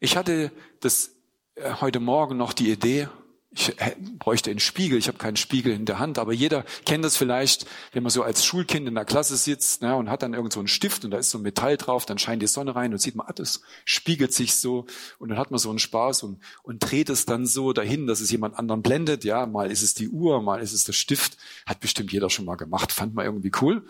Ich 0.00 0.16
hatte 0.16 0.52
das 0.80 1.14
äh, 1.54 1.74
heute 1.80 2.00
Morgen 2.00 2.36
noch 2.36 2.52
die 2.52 2.70
Idee, 2.70 3.08
ich 3.54 3.74
bräuchte 4.18 4.50
einen 4.50 4.60
Spiegel, 4.60 4.98
ich 4.98 5.08
habe 5.08 5.18
keinen 5.18 5.36
Spiegel 5.36 5.74
in 5.74 5.84
der 5.84 5.98
Hand, 5.98 6.18
aber 6.18 6.32
jeder 6.32 6.64
kennt 6.86 7.04
das 7.04 7.18
vielleicht, 7.18 7.66
wenn 7.92 8.02
man 8.02 8.10
so 8.10 8.22
als 8.22 8.44
Schulkind 8.44 8.88
in 8.88 8.94
der 8.94 9.04
Klasse 9.04 9.36
sitzt 9.36 9.82
ne, 9.82 9.94
und 9.94 10.08
hat 10.08 10.22
dann 10.22 10.32
irgend 10.32 10.54
so 10.54 10.60
einen 10.60 10.68
Stift 10.68 11.04
und 11.04 11.10
da 11.10 11.18
ist 11.18 11.30
so 11.30 11.38
ein 11.38 11.42
Metall 11.42 11.76
drauf, 11.76 12.06
dann 12.06 12.18
scheint 12.18 12.40
die 12.40 12.46
Sonne 12.46 12.74
rein 12.74 12.92
und 12.92 12.98
sieht 12.98 13.14
man, 13.14 13.26
ah, 13.26 13.32
das 13.34 13.60
spiegelt 13.84 14.32
sich 14.32 14.54
so 14.54 14.86
und 15.18 15.28
dann 15.28 15.38
hat 15.38 15.50
man 15.50 15.58
so 15.58 15.68
einen 15.68 15.78
Spaß 15.78 16.22
und, 16.22 16.40
und 16.62 16.78
dreht 16.78 17.10
es 17.10 17.26
dann 17.26 17.46
so 17.46 17.74
dahin, 17.74 18.06
dass 18.06 18.20
es 18.20 18.30
jemand 18.30 18.58
anderen 18.58 18.82
blendet. 18.82 19.22
Ja, 19.24 19.44
mal 19.44 19.70
ist 19.70 19.82
es 19.82 19.92
die 19.92 20.08
Uhr, 20.08 20.40
mal 20.40 20.60
ist 20.60 20.72
es 20.72 20.84
der 20.84 20.94
Stift, 20.94 21.36
hat 21.66 21.80
bestimmt 21.80 22.10
jeder 22.10 22.30
schon 22.30 22.46
mal 22.46 22.56
gemacht, 22.56 22.90
fand 22.90 23.14
man 23.14 23.26
irgendwie 23.26 23.52
cool. 23.60 23.84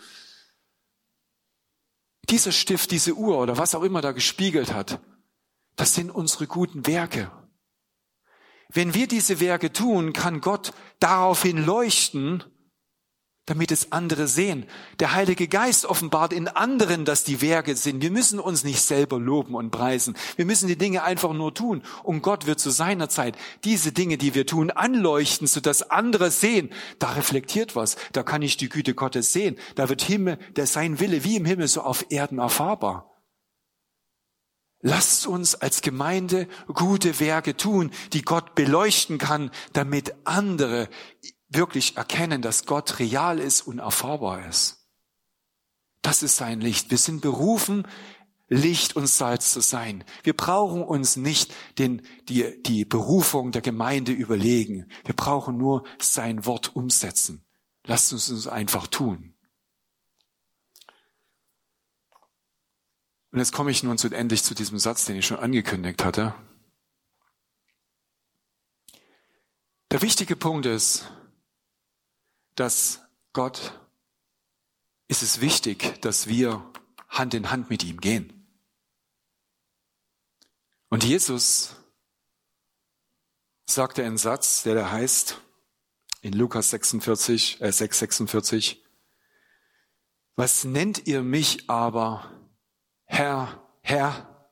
Dieser 2.29 2.51
Stift, 2.51 2.91
diese 2.91 3.13
Uhr 3.13 3.37
oder 3.37 3.57
was 3.57 3.75
auch 3.75 3.83
immer 3.83 4.01
da 4.01 4.11
gespiegelt 4.11 4.73
hat, 4.73 4.99
das 5.77 5.95
sind 5.95 6.11
unsere 6.11 6.47
guten 6.47 6.85
Werke. 6.85 7.31
Wenn 8.69 8.93
wir 8.93 9.07
diese 9.07 9.39
Werke 9.39 9.71
tun, 9.71 10.13
kann 10.13 10.41
Gott 10.41 10.73
daraufhin 10.99 11.63
leuchten, 11.63 12.43
damit 13.45 13.71
es 13.71 13.91
andere 13.91 14.27
sehen. 14.27 14.65
Der 14.99 15.13
Heilige 15.13 15.49
Geist 15.49 15.85
offenbart 15.85 16.31
in 16.31 16.47
anderen, 16.47 17.03
dass 17.03 17.25
die 17.25 17.41
Werke 17.41 17.75
sind. 17.75 18.01
Wir 18.01 18.11
müssen 18.11 18.39
uns 18.39 18.63
nicht 18.63 18.81
selber 18.81 19.19
loben 19.19 19.55
und 19.55 19.69
preisen. 19.69 20.15
Wir 20.37 20.45
müssen 20.45 20.67
die 20.67 20.77
Dinge 20.77 21.03
einfach 21.03 21.33
nur 21.33 21.53
tun. 21.53 21.83
Und 22.03 22.21
Gott 22.21 22.45
wird 22.45 22.61
zu 22.61 22.69
seiner 22.69 23.09
Zeit 23.09 23.35
diese 23.65 23.91
Dinge, 23.91 24.17
die 24.17 24.33
wir 24.33 24.45
tun, 24.45 24.71
anleuchten, 24.71 25.47
sodass 25.47 25.89
andere 25.89 26.31
sehen. 26.31 26.69
Da 26.99 27.11
reflektiert 27.11 27.75
was. 27.75 27.97
Da 28.13 28.23
kann 28.23 28.41
ich 28.41 28.55
die 28.55 28.69
Güte 28.69 28.93
Gottes 28.93 29.33
sehen. 29.33 29.57
Da 29.75 29.89
wird 29.89 30.01
Himmel, 30.01 30.37
der 30.55 30.65
sein 30.65 31.01
Wille 31.01 31.25
wie 31.25 31.35
im 31.35 31.45
Himmel 31.45 31.67
so 31.67 31.81
auf 31.81 32.05
Erden 32.09 32.39
erfahrbar. 32.39 33.12
Lasst 34.85 35.25
uns 35.27 35.55
als 35.55 35.81
Gemeinde 35.81 36.45
gute 36.67 37.21
Werke 37.21 37.55
tun, 37.55 37.89
die 38.11 38.21
Gott 38.21 38.53
beleuchten 38.53 39.17
kann, 39.17 39.49
damit 39.71 40.13
andere 40.25 40.89
wirklich 41.47 41.95
erkennen, 41.95 42.41
dass 42.41 42.65
Gott 42.65 42.99
real 42.99 43.39
ist 43.39 43.61
und 43.61 43.79
erfahrbar 43.79 44.45
ist. 44.45 44.85
Das 46.01 46.21
ist 46.21 46.35
sein 46.35 46.59
Licht. 46.59 46.91
Wir 46.91 46.97
sind 46.97 47.21
berufen, 47.21 47.87
Licht 48.49 48.97
und 48.97 49.07
Salz 49.07 49.53
zu 49.53 49.61
sein. 49.61 50.03
Wir 50.21 50.35
brauchen 50.35 50.83
uns 50.83 51.15
nicht 51.15 51.53
den, 51.77 52.01
die, 52.27 52.61
die 52.63 52.83
Berufung 52.83 53.53
der 53.53 53.61
Gemeinde 53.61 54.11
überlegen. 54.11 54.87
Wir 55.05 55.15
brauchen 55.15 55.57
nur 55.57 55.85
sein 55.97 56.45
Wort 56.45 56.75
umsetzen. 56.75 57.45
Lasst 57.85 58.11
uns 58.11 58.27
es 58.27 58.47
einfach 58.47 58.87
tun. 58.87 59.33
Und 63.33 63.39
jetzt 63.39 63.51
komme 63.51 63.71
ich 63.71 63.81
nun 63.81 63.97
zu, 63.97 64.09
endlich 64.09 64.43
zu 64.43 64.53
diesem 64.53 64.77
Satz, 64.77 65.05
den 65.05 65.15
ich 65.15 65.25
schon 65.25 65.39
angekündigt 65.39 66.05
hatte. 66.05 66.35
Der 69.89 70.03
wichtige 70.03 70.35
Punkt 70.35 70.67
ist, 70.67 71.11
dass 72.53 73.01
Gott 73.33 73.79
ist 75.07 75.23
es 75.23 75.41
wichtig, 75.41 75.99
dass 76.01 76.27
wir 76.27 76.63
Hand 77.09 77.33
in 77.33 77.49
Hand 77.49 77.71
mit 77.71 77.83
ihm 77.83 77.99
gehen. 77.99 78.47
Und 80.89 81.03
Jesus 81.03 81.75
sagte 83.65 84.05
einen 84.05 84.19
Satz, 84.19 84.61
der 84.61 84.75
da 84.75 84.91
heißt, 84.91 85.41
in 86.21 86.33
Lukas 86.33 86.69
46, 86.69 87.61
äh 87.61 87.71
6, 87.71 87.97
46, 87.97 88.85
was 90.35 90.65
nennt 90.65 91.07
ihr 91.07 91.23
mich 91.23 91.67
aber 91.67 92.29
Herr, 93.15 93.63
Herr, 93.81 94.49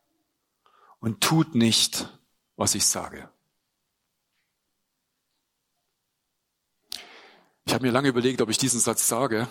und 0.99 1.19
tut 1.19 1.55
nicht, 1.55 2.15
was 2.57 2.75
ich 2.75 2.85
sage. 2.85 3.27
Ich 7.65 7.73
habe 7.73 7.83
mir 7.83 7.91
lange 7.91 8.09
überlegt, 8.09 8.39
ob 8.39 8.51
ich 8.51 8.59
diesen 8.59 8.79
Satz 8.79 9.07
sage, 9.07 9.47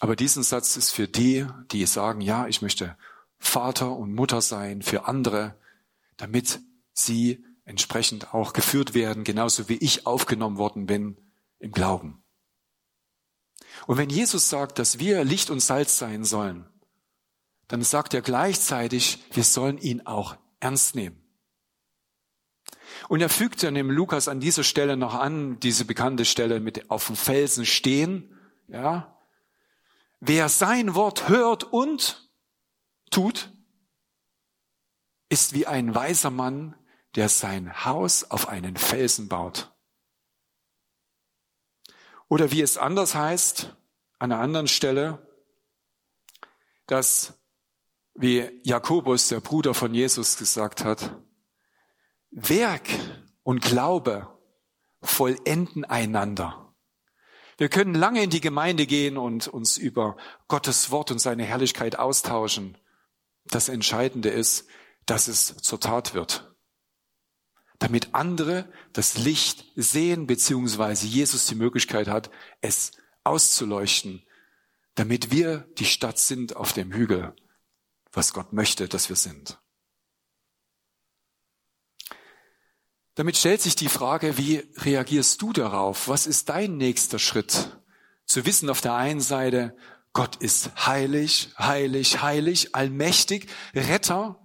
aber 0.00 0.16
diesen 0.16 0.42
Satz 0.42 0.76
ist 0.76 0.90
für 0.90 1.08
die, 1.08 1.46
die 1.72 1.86
sagen, 1.86 2.20
ja, 2.20 2.46
ich 2.46 2.60
möchte 2.60 2.94
Vater 3.38 3.96
und 3.96 4.12
Mutter 4.12 4.42
sein 4.42 4.82
für 4.82 5.06
andere, 5.06 5.58
damit 6.18 6.60
sie 6.92 7.42
entsprechend 7.64 8.34
auch 8.34 8.52
geführt 8.52 8.92
werden, 8.92 9.24
genauso 9.24 9.70
wie 9.70 9.78
ich 9.78 10.06
aufgenommen 10.06 10.58
worden 10.58 10.84
bin 10.84 11.16
im 11.58 11.72
Glauben. 11.72 12.22
Und 13.86 13.96
wenn 13.96 14.10
Jesus 14.10 14.50
sagt, 14.50 14.78
dass 14.78 14.98
wir 14.98 15.24
Licht 15.24 15.48
und 15.48 15.60
Salz 15.60 15.96
sein 15.96 16.26
sollen, 16.26 16.66
dann 17.70 17.84
sagt 17.84 18.14
er 18.14 18.20
gleichzeitig, 18.20 19.22
wir 19.30 19.44
sollen 19.44 19.78
ihn 19.78 20.04
auch 20.04 20.36
ernst 20.58 20.96
nehmen. 20.96 21.22
Und 23.08 23.20
er 23.20 23.28
fügt 23.28 23.62
dann 23.62 23.76
im 23.76 23.92
Lukas 23.92 24.26
an 24.26 24.40
dieser 24.40 24.64
Stelle 24.64 24.96
noch 24.96 25.14
an, 25.14 25.60
diese 25.60 25.84
bekannte 25.84 26.24
Stelle 26.24 26.58
mit 26.58 26.90
auf 26.90 27.06
dem 27.06 27.14
Felsen 27.14 27.64
stehen, 27.64 28.36
ja. 28.66 29.16
Wer 30.18 30.48
sein 30.48 30.96
Wort 30.96 31.28
hört 31.28 31.62
und 31.62 32.28
tut, 33.12 33.52
ist 35.28 35.54
wie 35.54 35.68
ein 35.68 35.94
weiser 35.94 36.30
Mann, 36.30 36.74
der 37.14 37.28
sein 37.28 37.84
Haus 37.84 38.28
auf 38.32 38.48
einen 38.48 38.76
Felsen 38.76 39.28
baut. 39.28 39.72
Oder 42.26 42.50
wie 42.50 42.62
es 42.62 42.78
anders 42.78 43.14
heißt, 43.14 43.76
an 44.18 44.32
einer 44.32 44.40
anderen 44.40 44.66
Stelle, 44.66 45.24
dass 46.88 47.39
wie 48.20 48.60
Jakobus, 48.62 49.28
der 49.28 49.40
Bruder 49.40 49.72
von 49.72 49.94
Jesus, 49.94 50.36
gesagt 50.36 50.84
hat, 50.84 51.16
Werk 52.30 52.88
und 53.42 53.62
Glaube 53.62 54.28
vollenden 55.02 55.84
einander. 55.84 56.74
Wir 57.56 57.68
können 57.68 57.94
lange 57.94 58.22
in 58.22 58.30
die 58.30 58.40
Gemeinde 58.40 58.86
gehen 58.86 59.16
und 59.16 59.48
uns 59.48 59.76
über 59.76 60.16
Gottes 60.48 60.90
Wort 60.90 61.10
und 61.10 61.18
seine 61.18 61.44
Herrlichkeit 61.44 61.98
austauschen. 61.98 62.76
Das 63.46 63.68
Entscheidende 63.68 64.28
ist, 64.28 64.66
dass 65.06 65.26
es 65.26 65.56
zur 65.56 65.80
Tat 65.80 66.14
wird. 66.14 66.54
Damit 67.78 68.14
andere 68.14 68.70
das 68.92 69.16
Licht 69.16 69.64
sehen, 69.74 70.26
beziehungsweise 70.26 71.06
Jesus 71.06 71.46
die 71.46 71.54
Möglichkeit 71.54 72.08
hat, 72.08 72.30
es 72.60 72.92
auszuleuchten, 73.24 74.22
damit 74.94 75.30
wir 75.30 75.66
die 75.78 75.86
Stadt 75.86 76.18
sind 76.18 76.56
auf 76.56 76.74
dem 76.74 76.92
Hügel, 76.92 77.34
was 78.12 78.32
Gott 78.32 78.52
möchte, 78.52 78.88
dass 78.88 79.08
wir 79.08 79.16
sind. 79.16 79.58
Damit 83.14 83.36
stellt 83.36 83.60
sich 83.60 83.76
die 83.76 83.88
Frage, 83.88 84.38
wie 84.38 84.68
reagierst 84.76 85.42
du 85.42 85.52
darauf? 85.52 86.08
Was 86.08 86.26
ist 86.26 86.48
dein 86.48 86.76
nächster 86.76 87.18
Schritt? 87.18 87.78
Zu 88.24 88.46
wissen 88.46 88.70
auf 88.70 88.80
der 88.80 88.94
einen 88.94 89.20
Seite, 89.20 89.76
Gott 90.12 90.36
ist 90.36 90.86
heilig, 90.86 91.52
heilig, 91.58 92.22
heilig, 92.22 92.74
allmächtig, 92.74 93.48
Retter, 93.74 94.40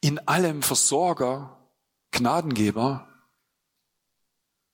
in 0.00 0.18
allem 0.26 0.62
Versorger, 0.62 1.70
Gnadengeber. 2.10 3.08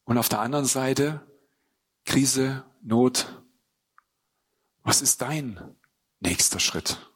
Und 0.04 0.18
auf 0.18 0.28
der 0.28 0.40
anderen 0.40 0.66
Seite 0.66 1.26
Krise, 2.04 2.64
Not. 2.82 3.42
Was 4.82 5.00
ist 5.02 5.22
dein 5.22 5.76
nächster 6.20 6.60
Schritt? 6.60 7.13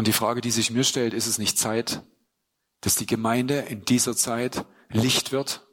Und 0.00 0.06
die 0.06 0.14
Frage, 0.14 0.40
die 0.40 0.50
sich 0.50 0.70
mir 0.70 0.82
stellt, 0.82 1.12
ist 1.12 1.26
es 1.26 1.36
nicht 1.36 1.58
Zeit, 1.58 2.02
dass 2.80 2.94
die 2.94 3.04
Gemeinde 3.04 3.58
in 3.58 3.84
dieser 3.84 4.16
Zeit 4.16 4.64
Licht 4.88 5.30
wird? 5.30 5.68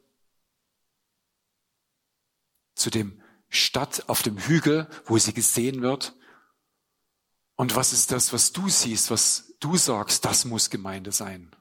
Zu 2.74 2.90
dem 2.90 3.22
Stadt 3.48 4.06
auf 4.10 4.22
dem 4.22 4.36
Hügel, 4.36 4.86
wo 5.06 5.16
sie 5.16 5.32
gesehen 5.32 5.80
wird? 5.80 6.14
Und 7.56 7.74
was 7.74 7.94
ist 7.94 8.12
das, 8.12 8.34
was 8.34 8.52
du 8.52 8.68
siehst, 8.68 9.10
was 9.10 9.54
du 9.60 9.78
sagst, 9.78 10.26
das 10.26 10.44
muss 10.44 10.68
Gemeinde 10.68 11.10
sein? 11.10 11.56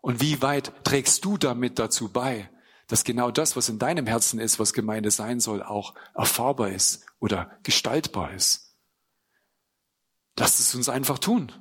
Und 0.00 0.20
wie 0.20 0.42
weit 0.42 0.72
trägst 0.84 1.24
du 1.24 1.38
damit 1.38 1.78
dazu 1.78 2.12
bei, 2.12 2.50
dass 2.88 3.04
genau 3.04 3.30
das, 3.30 3.54
was 3.54 3.68
in 3.68 3.78
deinem 3.78 4.08
Herzen 4.08 4.40
ist, 4.40 4.58
was 4.58 4.72
Gemeinde 4.72 5.12
sein 5.12 5.38
soll, 5.38 5.62
auch 5.62 5.94
erfahrbar 6.16 6.70
ist 6.70 7.06
oder 7.20 7.60
gestaltbar 7.62 8.34
ist? 8.34 8.76
Lass 10.36 10.58
es 10.58 10.74
uns 10.74 10.88
einfach 10.88 11.20
tun. 11.20 11.52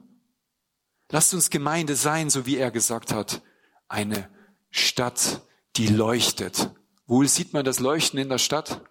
Lasst 1.09 1.33
uns 1.33 1.49
Gemeinde 1.49 1.95
sein, 1.95 2.29
so 2.29 2.45
wie 2.45 2.57
er 2.57 2.71
gesagt 2.71 3.13
hat, 3.13 3.41
eine 3.87 4.29
Stadt, 4.69 5.41
die 5.77 5.87
leuchtet. 5.87 6.71
Wo 7.05 7.23
sieht 7.23 7.53
man 7.53 7.63
das 7.63 7.79
Leuchten 7.79 8.19
in 8.19 8.29
der 8.29 8.37
Stadt? 8.37 8.83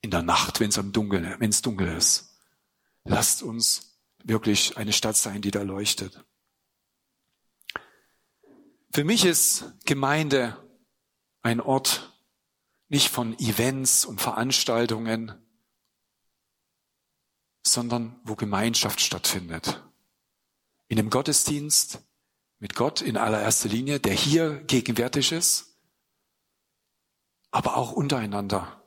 In 0.00 0.10
der 0.10 0.22
Nacht, 0.22 0.60
wenn 0.60 0.70
es 0.70 0.78
am 0.78 0.92
dunkel, 0.92 1.36
wenn 1.38 1.50
es 1.50 1.60
dunkel 1.60 1.88
ist. 1.88 2.34
Lasst 3.04 3.42
uns 3.42 4.00
wirklich 4.24 4.78
eine 4.78 4.94
Stadt 4.94 5.16
sein, 5.16 5.42
die 5.42 5.50
da 5.50 5.62
leuchtet. 5.62 6.24
Für 8.92 9.04
mich 9.04 9.24
ist 9.24 9.72
Gemeinde 9.84 10.56
ein 11.42 11.60
Ort 11.60 12.12
nicht 12.88 13.10
von 13.10 13.38
Events 13.38 14.04
und 14.04 14.20
Veranstaltungen, 14.20 15.34
sondern 17.62 18.18
wo 18.24 18.34
Gemeinschaft 18.34 19.00
stattfindet 19.00 19.82
in 20.90 20.96
dem 20.96 21.08
Gottesdienst 21.08 22.02
mit 22.58 22.74
Gott 22.74 23.00
in 23.00 23.16
allererster 23.16 23.68
Linie, 23.68 24.00
der 24.00 24.12
hier 24.12 24.60
gegenwärtig 24.64 25.30
ist, 25.30 25.78
aber 27.52 27.76
auch 27.76 27.92
untereinander. 27.92 28.84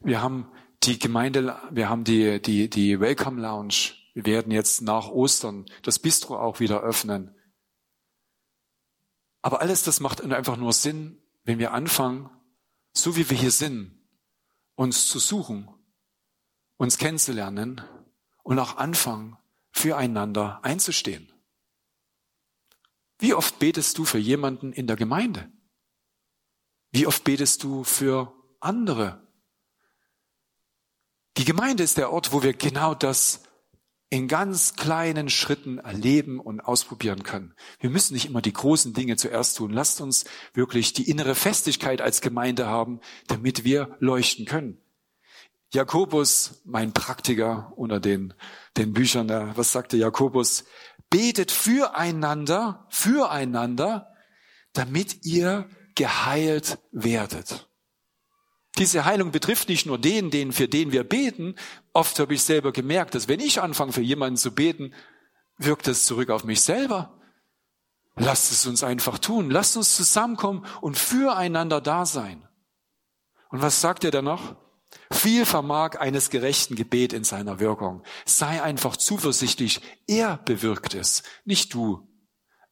Wir 0.00 0.22
haben 0.22 0.50
die 0.82 0.98
Gemeinde, 0.98 1.60
wir 1.70 1.90
haben 1.90 2.04
die, 2.04 2.40
die, 2.40 2.70
die 2.70 3.00
Welcome 3.00 3.40
Lounge. 3.40 3.92
Wir 4.14 4.24
werden 4.24 4.50
jetzt 4.50 4.80
nach 4.80 5.08
Ostern 5.08 5.66
das 5.82 5.98
Bistro 5.98 6.38
auch 6.38 6.58
wieder 6.58 6.80
öffnen. 6.80 7.36
Aber 9.42 9.60
alles 9.60 9.82
das 9.82 10.00
macht 10.00 10.22
einfach 10.22 10.56
nur 10.56 10.72
Sinn, 10.72 11.22
wenn 11.44 11.58
wir 11.58 11.72
anfangen, 11.72 12.30
so 12.94 13.14
wie 13.16 13.28
wir 13.28 13.36
hier 13.36 13.50
sind, 13.50 13.94
uns 14.74 15.06
zu 15.06 15.18
suchen, 15.18 15.68
uns 16.78 16.96
kennenzulernen 16.96 17.82
und 18.42 18.58
auch 18.58 18.76
anfangen, 18.76 19.36
füreinander 19.72 20.60
einzustehen. 20.62 21.32
Wie 23.18 23.34
oft 23.34 23.58
betest 23.58 23.98
du 23.98 24.04
für 24.04 24.18
jemanden 24.18 24.72
in 24.72 24.86
der 24.86 24.96
Gemeinde? 24.96 25.50
Wie 26.90 27.06
oft 27.06 27.24
betest 27.24 27.62
du 27.62 27.84
für 27.84 28.34
andere? 28.60 29.26
Die 31.36 31.44
Gemeinde 31.44 31.82
ist 31.82 31.96
der 31.96 32.12
Ort, 32.12 32.32
wo 32.32 32.42
wir 32.42 32.52
genau 32.52 32.94
das 32.94 33.44
in 34.10 34.28
ganz 34.28 34.76
kleinen 34.76 35.30
Schritten 35.30 35.78
erleben 35.78 36.38
und 36.38 36.60
ausprobieren 36.60 37.22
können. 37.22 37.54
Wir 37.80 37.88
müssen 37.88 38.12
nicht 38.12 38.26
immer 38.26 38.42
die 38.42 38.52
großen 38.52 38.92
Dinge 38.92 39.16
zuerst 39.16 39.56
tun. 39.56 39.72
Lasst 39.72 40.02
uns 40.02 40.26
wirklich 40.52 40.92
die 40.92 41.08
innere 41.08 41.34
Festigkeit 41.34 42.02
als 42.02 42.20
Gemeinde 42.20 42.66
haben, 42.66 43.00
damit 43.28 43.64
wir 43.64 43.96
leuchten 44.00 44.44
können. 44.44 44.81
Jakobus, 45.72 46.60
mein 46.64 46.92
Praktiker 46.92 47.72
unter 47.76 47.98
den, 47.98 48.34
den 48.76 48.92
Büchern, 48.92 49.28
was 49.56 49.72
sagte 49.72 49.96
Jakobus? 49.96 50.64
Betet 51.08 51.50
füreinander, 51.50 52.86
füreinander, 52.90 54.14
damit 54.74 55.24
ihr 55.24 55.68
geheilt 55.94 56.78
werdet. 56.90 57.68
Diese 58.78 59.04
Heilung 59.04 59.32
betrifft 59.32 59.68
nicht 59.68 59.86
nur 59.86 59.98
den, 59.98 60.30
den, 60.30 60.52
für 60.52 60.68
den 60.68 60.92
wir 60.92 61.04
beten. 61.04 61.56
Oft 61.92 62.18
habe 62.18 62.34
ich 62.34 62.42
selber 62.42 62.72
gemerkt, 62.72 63.14
dass 63.14 63.28
wenn 63.28 63.40
ich 63.40 63.60
anfange, 63.60 63.92
für 63.92 64.00
jemanden 64.00 64.36
zu 64.36 64.54
beten, 64.54 64.94
wirkt 65.58 65.88
es 65.88 66.04
zurück 66.04 66.30
auf 66.30 66.44
mich 66.44 66.62
selber. 66.62 67.18
Lasst 68.16 68.52
es 68.52 68.66
uns 68.66 68.82
einfach 68.82 69.18
tun. 69.18 69.50
Lasst 69.50 69.76
uns 69.76 69.96
zusammenkommen 69.96 70.66
und 70.80 70.98
füreinander 70.98 71.80
da 71.80 72.06
sein. 72.06 72.46
Und 73.50 73.60
was 73.62 73.80
sagt 73.80 74.04
er 74.04 74.10
dann 74.10 74.24
noch? 74.24 74.56
Viel 75.12 75.44
vermag 75.46 75.98
eines 76.00 76.30
gerechten 76.30 76.74
Gebet 76.74 77.12
in 77.12 77.22
seiner 77.22 77.60
Wirkung. 77.60 78.02
Sei 78.24 78.62
einfach 78.62 78.96
zuversichtlich. 78.96 79.80
Er 80.06 80.38
bewirkt 80.38 80.94
es, 80.94 81.22
nicht 81.44 81.74
du. 81.74 82.08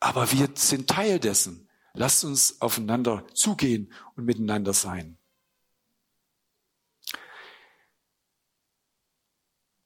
Aber 0.01 0.33
wir 0.33 0.49
sind 0.55 0.89
Teil 0.89 1.21
dessen. 1.21 1.69
Lasst 1.93 2.25
uns 2.25 2.61
aufeinander 2.61 3.27
zugehen 3.35 3.93
und 4.17 4.25
miteinander 4.25 4.73
sein. 4.73 5.19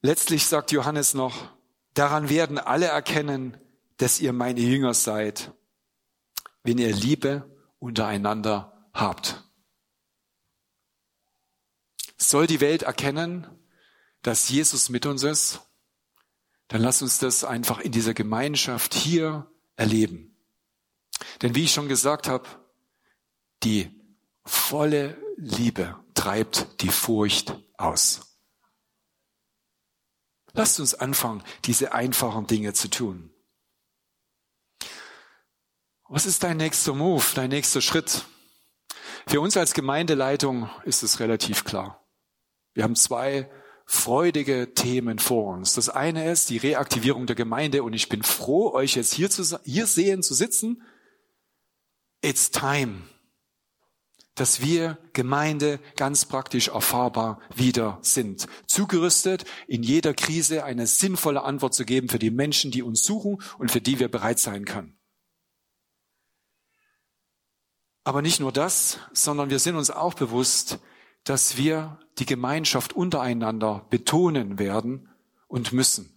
Letztlich 0.00 0.46
sagt 0.46 0.70
Johannes 0.70 1.14
noch, 1.14 1.56
daran 1.94 2.28
werden 2.28 2.58
alle 2.58 2.86
erkennen, 2.86 3.56
dass 3.96 4.20
ihr 4.20 4.32
meine 4.32 4.60
Jünger 4.60 4.94
seid, 4.94 5.52
wenn 6.62 6.78
ihr 6.78 6.94
Liebe 6.94 7.50
untereinander 7.78 8.90
habt. 8.92 9.43
Soll 12.16 12.46
die 12.46 12.60
Welt 12.60 12.82
erkennen, 12.82 13.46
dass 14.22 14.48
Jesus 14.48 14.88
mit 14.88 15.06
uns 15.06 15.22
ist? 15.22 15.60
Dann 16.68 16.80
lass 16.80 17.02
uns 17.02 17.18
das 17.18 17.44
einfach 17.44 17.80
in 17.80 17.92
dieser 17.92 18.14
Gemeinschaft 18.14 18.94
hier 18.94 19.50
erleben. 19.76 20.36
Denn 21.42 21.54
wie 21.54 21.64
ich 21.64 21.72
schon 21.72 21.88
gesagt 21.88 22.28
habe, 22.28 22.48
die 23.62 23.90
volle 24.44 25.16
Liebe 25.36 25.96
treibt 26.14 26.80
die 26.82 26.88
Furcht 26.88 27.56
aus. 27.76 28.38
Lasst 30.52 30.78
uns 30.78 30.94
anfangen, 30.94 31.42
diese 31.64 31.92
einfachen 31.92 32.46
Dinge 32.46 32.72
zu 32.72 32.88
tun. 32.88 33.30
Was 36.08 36.26
ist 36.26 36.44
dein 36.44 36.58
nächster 36.58 36.94
Move, 36.94 37.24
dein 37.34 37.50
nächster 37.50 37.80
Schritt? 37.80 38.24
Für 39.26 39.40
uns 39.40 39.56
als 39.56 39.72
Gemeindeleitung 39.72 40.70
ist 40.84 41.02
es 41.02 41.18
relativ 41.18 41.64
klar. 41.64 42.03
Wir 42.74 42.84
haben 42.84 42.96
zwei 42.96 43.50
freudige 43.86 44.74
Themen 44.74 45.18
vor 45.18 45.54
uns. 45.54 45.74
Das 45.74 45.88
eine 45.88 46.30
ist 46.30 46.50
die 46.50 46.58
Reaktivierung 46.58 47.26
der 47.26 47.36
Gemeinde 47.36 47.82
und 47.82 47.92
ich 47.92 48.08
bin 48.08 48.22
froh, 48.22 48.72
euch 48.72 48.96
jetzt 48.96 49.12
hier, 49.14 49.30
zu, 49.30 49.58
hier 49.64 49.86
sehen, 49.86 50.22
zu 50.22 50.34
sitzen. 50.34 50.82
It's 52.22 52.50
time 52.50 53.02
dass 54.34 54.60
wir 54.60 54.98
Gemeinde 55.12 55.78
ganz 55.96 56.24
praktisch 56.24 56.68
erfahrbar 56.68 57.40
wieder 57.54 57.98
sind. 58.02 58.46
Zugerüstet, 58.66 59.44
in 59.68 59.82
jeder 59.82 60.12
Krise 60.12 60.64
eine 60.64 60.86
sinnvolle 60.86 61.42
Antwort 61.42 61.74
zu 61.74 61.84
geben 61.84 62.08
für 62.08 62.18
die 62.18 62.30
Menschen, 62.30 62.70
die 62.70 62.82
uns 62.82 63.04
suchen 63.04 63.40
und 63.58 63.70
für 63.70 63.80
die 63.80 64.00
wir 64.00 64.10
bereit 64.10 64.40
sein 64.40 64.64
können. 64.64 64.98
Aber 68.02 68.22
nicht 68.22 68.40
nur 68.40 68.52
das, 68.52 68.98
sondern 69.12 69.50
wir 69.50 69.58
sind 69.58 69.76
uns 69.76 69.90
auch 69.90 70.14
bewusst, 70.14 70.80
dass 71.24 71.56
wir 71.56 71.98
die 72.18 72.26
Gemeinschaft 72.26 72.92
untereinander 72.92 73.86
betonen 73.90 74.58
werden 74.58 75.08
und 75.48 75.72
müssen. 75.72 76.10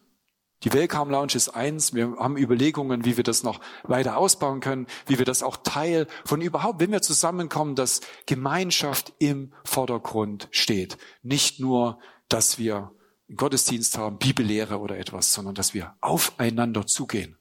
Die 0.63 0.73
Welcome 0.73 1.11
Lounge 1.11 1.35
ist 1.35 1.49
eins. 1.49 1.93
Wir 1.93 2.15
haben 2.17 2.35
Überlegungen, 2.35 3.05
wie 3.05 3.15
wir 3.15 3.23
das 3.23 3.43
noch 3.43 3.59
weiter 3.83 4.17
ausbauen 4.17 4.59
können, 4.59 4.87
wie 5.05 5.19
wir 5.19 5.25
das 5.25 5.43
auch 5.43 5.57
Teil 5.57 6.07
von 6.25 6.41
überhaupt, 6.41 6.79
wenn 6.79 6.91
wir 6.91 7.03
zusammenkommen, 7.03 7.75
dass 7.75 8.01
Gemeinschaft 8.25 9.13
im 9.19 9.53
Vordergrund 9.63 10.47
steht. 10.51 10.97
Nicht 11.21 11.59
nur, 11.59 11.99
dass 12.27 12.57
wir 12.57 12.91
einen 13.27 13.37
Gottesdienst 13.37 13.97
haben, 13.97 14.17
Bibellehre 14.17 14.79
oder 14.79 14.97
etwas, 14.97 15.31
sondern 15.31 15.53
dass 15.53 15.75
wir 15.75 15.95
aufeinander 16.01 16.87
zugehen. 16.87 17.37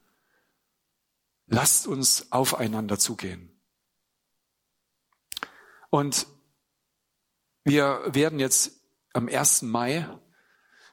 Lasst 1.47 1.87
uns 1.87 2.33
aufeinander 2.33 2.99
zugehen. 2.99 3.59
Und 5.89 6.27
wir 7.67 8.01
werden 8.07 8.39
jetzt 8.39 8.81
am 9.13 9.29
1. 9.29 9.63
Mai, 9.63 10.07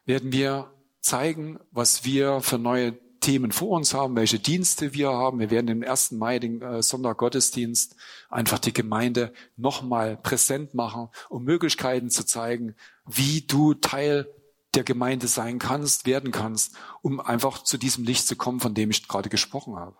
werden 0.05 0.31
wir 0.31 0.73
zeigen, 1.01 1.59
was 1.69 2.03
wir 2.03 2.41
für 2.41 2.57
neue 2.57 2.97
Themen 3.19 3.51
vor 3.51 3.77
uns 3.77 3.93
haben, 3.93 4.15
welche 4.15 4.39
Dienste 4.39 4.93
wir 4.93 5.11
haben. 5.11 5.39
Wir 5.39 5.51
werden 5.51 5.67
im 5.67 5.83
1. 5.83 6.13
Mai, 6.13 6.39
den 6.39 6.63
äh, 6.63 6.81
Sondergottesdienst, 6.81 7.95
einfach 8.27 8.57
die 8.57 8.73
Gemeinde 8.73 9.33
nochmal 9.55 10.17
präsent 10.17 10.73
machen, 10.73 11.09
um 11.29 11.43
Möglichkeiten 11.43 12.09
zu 12.09 12.25
zeigen, 12.25 12.75
wie 13.05 13.41
du 13.41 13.75
Teil 13.75 14.27
der 14.73 14.83
Gemeinde 14.83 15.27
sein 15.27 15.59
kannst, 15.59 16.07
werden 16.07 16.31
kannst, 16.31 16.75
um 17.03 17.19
einfach 17.19 17.63
zu 17.63 17.77
diesem 17.77 18.03
Licht 18.03 18.25
zu 18.25 18.35
kommen, 18.35 18.59
von 18.59 18.73
dem 18.73 18.89
ich 18.89 19.07
gerade 19.07 19.29
gesprochen 19.29 19.75
habe. 19.75 19.95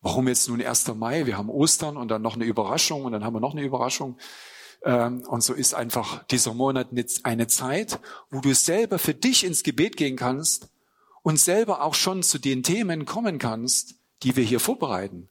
Warum 0.00 0.28
jetzt 0.28 0.48
nun 0.48 0.62
1. 0.62 0.94
Mai? 0.94 1.26
Wir 1.26 1.36
haben 1.36 1.50
Ostern 1.50 1.96
und 1.96 2.08
dann 2.08 2.22
noch 2.22 2.36
eine 2.36 2.44
Überraschung 2.44 3.04
und 3.04 3.10
dann 3.10 3.24
haben 3.24 3.34
wir 3.34 3.40
noch 3.40 3.52
eine 3.52 3.64
Überraschung. 3.64 4.16
Ähm, 4.84 5.22
und 5.28 5.42
so 5.42 5.54
ist 5.54 5.74
einfach 5.74 6.24
dieser 6.24 6.54
Monat 6.54 6.88
eine 7.22 7.46
Zeit, 7.46 8.00
wo 8.30 8.40
du 8.40 8.54
selber 8.54 8.98
für 8.98 9.14
dich 9.14 9.44
ins 9.44 9.62
Gebet 9.62 9.96
gehen 9.96 10.16
kannst 10.16 10.68
und 11.22 11.38
selber 11.38 11.82
auch 11.82 11.94
schon 11.94 12.22
zu 12.22 12.38
den 12.38 12.62
Themen 12.62 13.04
kommen 13.04 13.38
kannst, 13.38 13.96
die 14.22 14.36
wir 14.36 14.44
hier 14.44 14.60
vorbereiten. 14.60 15.28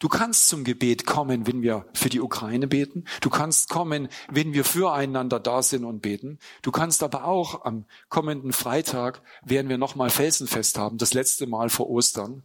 Du 0.00 0.08
kannst 0.08 0.48
zum 0.48 0.62
Gebet 0.62 1.06
kommen, 1.06 1.48
wenn 1.48 1.60
wir 1.60 1.84
für 1.92 2.08
die 2.08 2.20
Ukraine 2.20 2.68
beten. 2.68 3.04
Du 3.20 3.30
kannst 3.30 3.68
kommen, 3.68 4.08
wenn 4.28 4.52
wir 4.52 4.64
füreinander 4.64 5.40
da 5.40 5.60
sind 5.60 5.84
und 5.84 6.02
beten. 6.02 6.38
Du 6.62 6.70
kannst 6.70 7.02
aber 7.02 7.24
auch 7.24 7.64
am 7.64 7.84
kommenden 8.08 8.52
Freitag 8.52 9.22
werden 9.44 9.68
wir 9.68 9.76
nochmal 9.76 10.10
Felsenfest 10.10 10.78
haben, 10.78 10.98
das 10.98 11.14
letzte 11.14 11.48
Mal 11.48 11.68
vor 11.68 11.90
Ostern. 11.90 12.44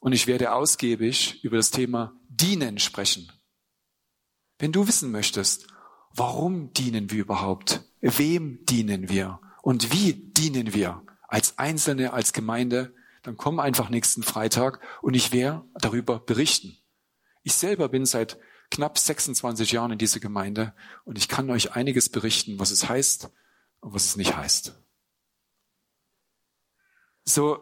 Und 0.00 0.14
ich 0.14 0.26
werde 0.26 0.52
ausgiebig 0.52 1.44
über 1.44 1.58
das 1.58 1.70
Thema 1.70 2.12
Dienen 2.28 2.80
sprechen. 2.80 3.30
Wenn 4.60 4.72
du 4.72 4.86
wissen 4.86 5.10
möchtest, 5.10 5.68
warum 6.14 6.72
dienen 6.74 7.10
wir 7.10 7.22
überhaupt? 7.22 7.82
Wem 8.02 8.64
dienen 8.66 9.08
wir? 9.08 9.40
Und 9.62 9.90
wie 9.90 10.12
dienen 10.12 10.74
wir? 10.74 11.02
Als 11.28 11.56
Einzelne, 11.58 12.12
als 12.12 12.34
Gemeinde? 12.34 12.94
Dann 13.22 13.38
komm 13.38 13.58
einfach 13.58 13.88
nächsten 13.88 14.22
Freitag 14.22 14.80
und 15.00 15.14
ich 15.14 15.32
werde 15.32 15.64
darüber 15.76 16.20
berichten. 16.20 16.76
Ich 17.42 17.54
selber 17.54 17.88
bin 17.88 18.04
seit 18.04 18.38
knapp 18.70 18.98
26 18.98 19.72
Jahren 19.72 19.92
in 19.92 19.98
dieser 19.98 20.20
Gemeinde 20.20 20.74
und 21.04 21.16
ich 21.16 21.28
kann 21.28 21.48
euch 21.48 21.72
einiges 21.72 22.10
berichten, 22.10 22.58
was 22.58 22.70
es 22.70 22.86
heißt 22.86 23.30
und 23.80 23.94
was 23.94 24.04
es 24.04 24.16
nicht 24.16 24.36
heißt. 24.36 24.78
So 27.24 27.58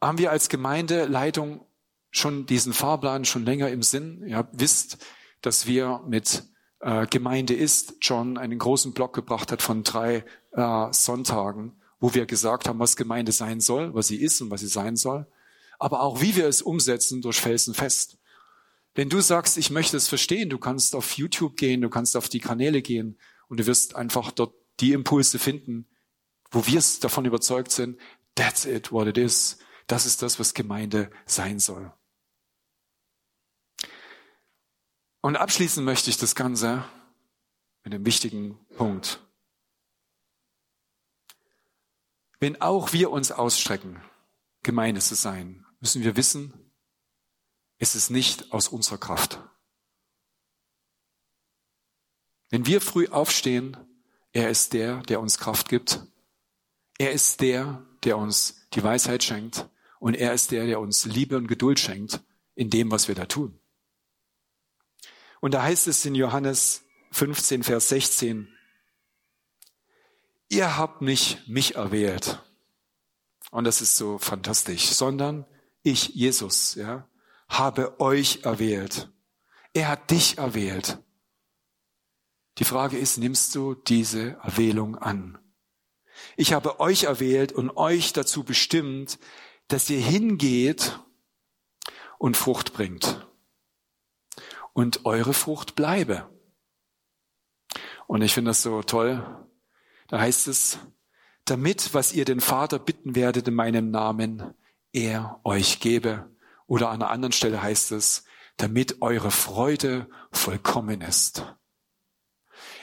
haben 0.00 0.18
wir 0.18 0.32
als 0.32 0.48
Gemeindeleitung 0.48 1.64
schon 2.10 2.46
diesen 2.46 2.72
Fahrplan 2.72 3.24
schon 3.24 3.44
länger 3.44 3.68
im 3.68 3.84
Sinn. 3.84 4.26
Ihr 4.26 4.48
wisst, 4.52 4.98
dass 5.42 5.66
wir 5.66 6.02
mit 6.06 6.44
äh, 6.80 7.06
Gemeinde 7.06 7.54
ist 7.54 7.96
John 8.00 8.38
einen 8.38 8.58
großen 8.58 8.92
Block 8.92 9.14
gebracht 9.14 9.52
hat 9.52 9.62
von 9.62 9.84
drei 9.84 10.24
äh, 10.52 10.92
Sonntagen, 10.92 11.80
wo 12.00 12.14
wir 12.14 12.26
gesagt 12.26 12.68
haben, 12.68 12.78
was 12.78 12.96
Gemeinde 12.96 13.32
sein 13.32 13.60
soll, 13.60 13.94
was 13.94 14.08
sie 14.08 14.20
ist 14.20 14.40
und 14.40 14.50
was 14.50 14.60
sie 14.60 14.68
sein 14.68 14.96
soll, 14.96 15.26
aber 15.78 16.02
auch 16.02 16.20
wie 16.20 16.36
wir 16.36 16.46
es 16.46 16.62
umsetzen 16.62 17.22
durch 17.22 17.40
Felsenfest. 17.40 18.18
Wenn 18.94 19.08
du 19.08 19.20
sagst, 19.20 19.56
ich 19.56 19.70
möchte 19.70 19.96
es 19.96 20.08
verstehen, 20.08 20.50
du 20.50 20.58
kannst 20.58 20.94
auf 20.94 21.16
YouTube 21.16 21.56
gehen, 21.56 21.80
du 21.80 21.88
kannst 21.88 22.16
auf 22.16 22.28
die 22.28 22.40
Kanäle 22.40 22.82
gehen 22.82 23.18
und 23.48 23.60
du 23.60 23.66
wirst 23.66 23.96
einfach 23.96 24.32
dort 24.32 24.54
die 24.80 24.92
Impulse 24.92 25.38
finden, 25.38 25.86
wo 26.50 26.66
wir 26.66 26.82
davon 27.00 27.24
überzeugt 27.24 27.72
sind, 27.72 27.98
that's 28.34 28.66
it, 28.66 28.92
what 28.92 29.06
it 29.06 29.16
is. 29.16 29.58
Das 29.86 30.06
ist 30.06 30.22
das, 30.22 30.38
was 30.38 30.54
Gemeinde 30.54 31.10
sein 31.26 31.58
soll. 31.58 31.92
Und 35.22 35.36
abschließen 35.36 35.84
möchte 35.84 36.10
ich 36.10 36.16
das 36.16 36.34
Ganze 36.34 36.84
mit 37.84 37.94
einem 37.94 38.04
wichtigen 38.04 38.58
Punkt. 38.76 39.20
Wenn 42.40 42.60
auch 42.60 42.92
wir 42.92 43.10
uns 43.12 43.30
ausstrecken, 43.30 44.02
Gemeinde 44.64 45.00
zu 45.00 45.14
sein, 45.14 45.64
müssen 45.78 46.02
wir 46.02 46.16
wissen, 46.16 46.52
es 47.78 47.94
ist 47.94 48.10
nicht 48.10 48.52
aus 48.52 48.66
unserer 48.66 48.98
Kraft. 48.98 49.40
Wenn 52.50 52.66
wir 52.66 52.80
früh 52.80 53.06
aufstehen, 53.08 53.76
er 54.32 54.50
ist 54.50 54.72
der, 54.72 55.02
der 55.02 55.20
uns 55.20 55.38
Kraft 55.38 55.68
gibt. 55.68 56.04
Er 56.98 57.12
ist 57.12 57.40
der, 57.40 57.86
der 58.02 58.18
uns 58.18 58.66
die 58.74 58.82
Weisheit 58.82 59.22
schenkt. 59.22 59.68
Und 60.00 60.14
er 60.14 60.34
ist 60.34 60.50
der, 60.50 60.66
der 60.66 60.80
uns 60.80 61.04
Liebe 61.04 61.36
und 61.36 61.46
Geduld 61.46 61.78
schenkt 61.78 62.20
in 62.56 62.70
dem, 62.70 62.90
was 62.90 63.06
wir 63.06 63.14
da 63.14 63.26
tun. 63.26 63.61
Und 65.42 65.54
da 65.54 65.64
heißt 65.64 65.88
es 65.88 66.04
in 66.04 66.14
Johannes 66.14 66.84
15, 67.10 67.64
Vers 67.64 67.88
16, 67.88 68.46
ihr 70.48 70.76
habt 70.76 71.02
nicht 71.02 71.48
mich 71.48 71.74
erwählt. 71.74 72.40
Und 73.50 73.64
das 73.64 73.80
ist 73.80 73.96
so 73.96 74.18
fantastisch, 74.18 74.90
sondern 74.90 75.44
ich, 75.82 76.10
Jesus, 76.10 76.76
ja, 76.76 77.08
habe 77.48 77.98
euch 78.00 78.44
erwählt. 78.44 79.10
Er 79.74 79.88
hat 79.88 80.12
dich 80.12 80.38
erwählt. 80.38 80.98
Die 82.58 82.64
Frage 82.64 82.96
ist, 82.96 83.18
nimmst 83.18 83.52
du 83.56 83.74
diese 83.74 84.36
Erwählung 84.44 84.96
an? 84.96 85.38
Ich 86.36 86.52
habe 86.52 86.78
euch 86.78 87.02
erwählt 87.02 87.50
und 87.50 87.76
euch 87.76 88.12
dazu 88.12 88.44
bestimmt, 88.44 89.18
dass 89.66 89.90
ihr 89.90 90.00
hingeht 90.00 91.00
und 92.18 92.36
Frucht 92.36 92.74
bringt 92.74 93.26
und 94.72 95.04
eure 95.04 95.34
Frucht 95.34 95.74
bleibe. 95.74 96.28
Und 98.06 98.22
ich 98.22 98.34
finde 98.34 98.50
das 98.50 98.62
so 98.62 98.82
toll. 98.82 99.46
Da 100.08 100.20
heißt 100.20 100.48
es, 100.48 100.78
damit, 101.44 101.94
was 101.94 102.12
ihr 102.12 102.24
den 102.24 102.40
Vater 102.40 102.78
bitten 102.78 103.14
werdet 103.14 103.48
in 103.48 103.54
meinem 103.54 103.90
Namen, 103.90 104.54
er 104.92 105.40
euch 105.44 105.80
gebe. 105.80 106.30
Oder 106.66 106.90
an 106.90 107.02
einer 107.02 107.10
anderen 107.10 107.32
Stelle 107.32 107.62
heißt 107.62 107.92
es, 107.92 108.24
damit 108.56 109.00
eure 109.02 109.30
Freude 109.30 110.08
vollkommen 110.30 111.00
ist. 111.00 111.44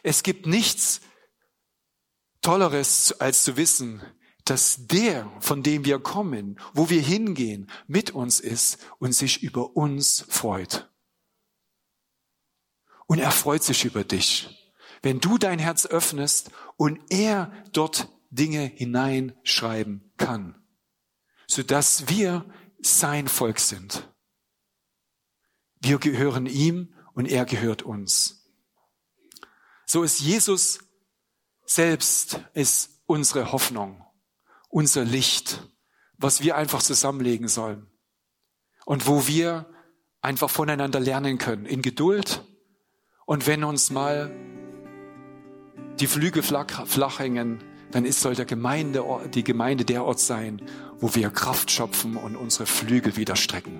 Es 0.03 0.23
gibt 0.23 0.45
nichts 0.45 1.01
Tolleres, 2.41 3.19
als 3.19 3.43
zu 3.43 3.57
wissen, 3.57 4.01
dass 4.45 4.87
der, 4.87 5.29
von 5.39 5.61
dem 5.61 5.85
wir 5.85 5.99
kommen, 5.99 6.59
wo 6.73 6.89
wir 6.89 7.01
hingehen, 7.01 7.69
mit 7.87 8.11
uns 8.11 8.39
ist 8.39 8.79
und 8.97 9.13
sich 9.13 9.43
über 9.43 9.75
uns 9.75 10.25
freut. 10.29 10.89
Und 13.09 13.17
er 13.17 13.31
freut 13.31 13.63
sich 13.63 13.85
über 13.85 14.03
dich. 14.03 14.71
Wenn 15.01 15.19
du 15.19 15.39
dein 15.39 15.57
Herz 15.57 15.87
öffnest 15.87 16.51
und 16.77 16.99
er 17.09 17.51
dort 17.73 18.07
Dinge 18.29 18.61
hineinschreiben 18.61 20.13
kann, 20.17 20.63
sodass 21.47 22.07
wir 22.07 22.45
sein 22.79 23.27
Volk 23.27 23.59
sind. 23.59 24.07
Wir 25.81 25.97
gehören 25.97 26.45
ihm 26.45 26.93
und 27.13 27.25
er 27.25 27.45
gehört 27.45 27.81
uns. 27.81 28.47
So 29.87 30.03
ist 30.03 30.19
Jesus 30.19 30.77
selbst 31.65 32.41
ist 32.53 33.01
unsere 33.07 33.51
Hoffnung, 33.51 34.05
unser 34.67 35.03
Licht, 35.03 35.67
was 36.13 36.43
wir 36.43 36.57
einfach 36.57 36.83
zusammenlegen 36.83 37.47
sollen 37.47 37.89
und 38.85 39.07
wo 39.07 39.25
wir 39.25 39.73
einfach 40.21 40.51
voneinander 40.51 40.99
lernen 40.99 41.39
können 41.39 41.65
in 41.65 41.81
Geduld, 41.81 42.45
und 43.29 43.45
wenn 43.45 43.63
uns 43.63 43.91
mal 43.91 44.31
die 45.99 46.07
Flüge 46.07 46.41
flach, 46.41 46.87
flach 46.87 47.19
hängen, 47.19 47.59
dann 47.91 48.03
ist, 48.03 48.21
soll 48.21 48.33
der 48.33 48.45
Gemeinde, 48.45 49.03
die 49.31 49.43
Gemeinde 49.43 49.85
der 49.85 50.03
Ort 50.03 50.19
sein, 50.19 50.63
wo 50.97 51.13
wir 51.13 51.29
Kraft 51.29 51.69
schöpfen 51.69 52.15
und 52.15 52.35
unsere 52.35 52.65
Flügel 52.65 53.17
wieder 53.17 53.35
strecken. 53.35 53.77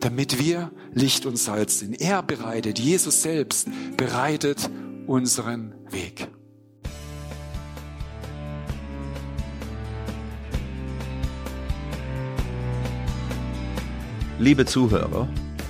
Damit 0.00 0.40
wir 0.40 0.72
Licht 0.92 1.24
und 1.24 1.36
Salz 1.36 1.78
sind. 1.78 2.00
Er 2.00 2.20
bereitet, 2.24 2.80
Jesus 2.80 3.22
selbst 3.22 3.68
bereitet 3.96 4.70
unseren 5.06 5.76
Weg. 5.92 6.26
Liebe 14.40 14.66
Zuhörer, 14.66 15.28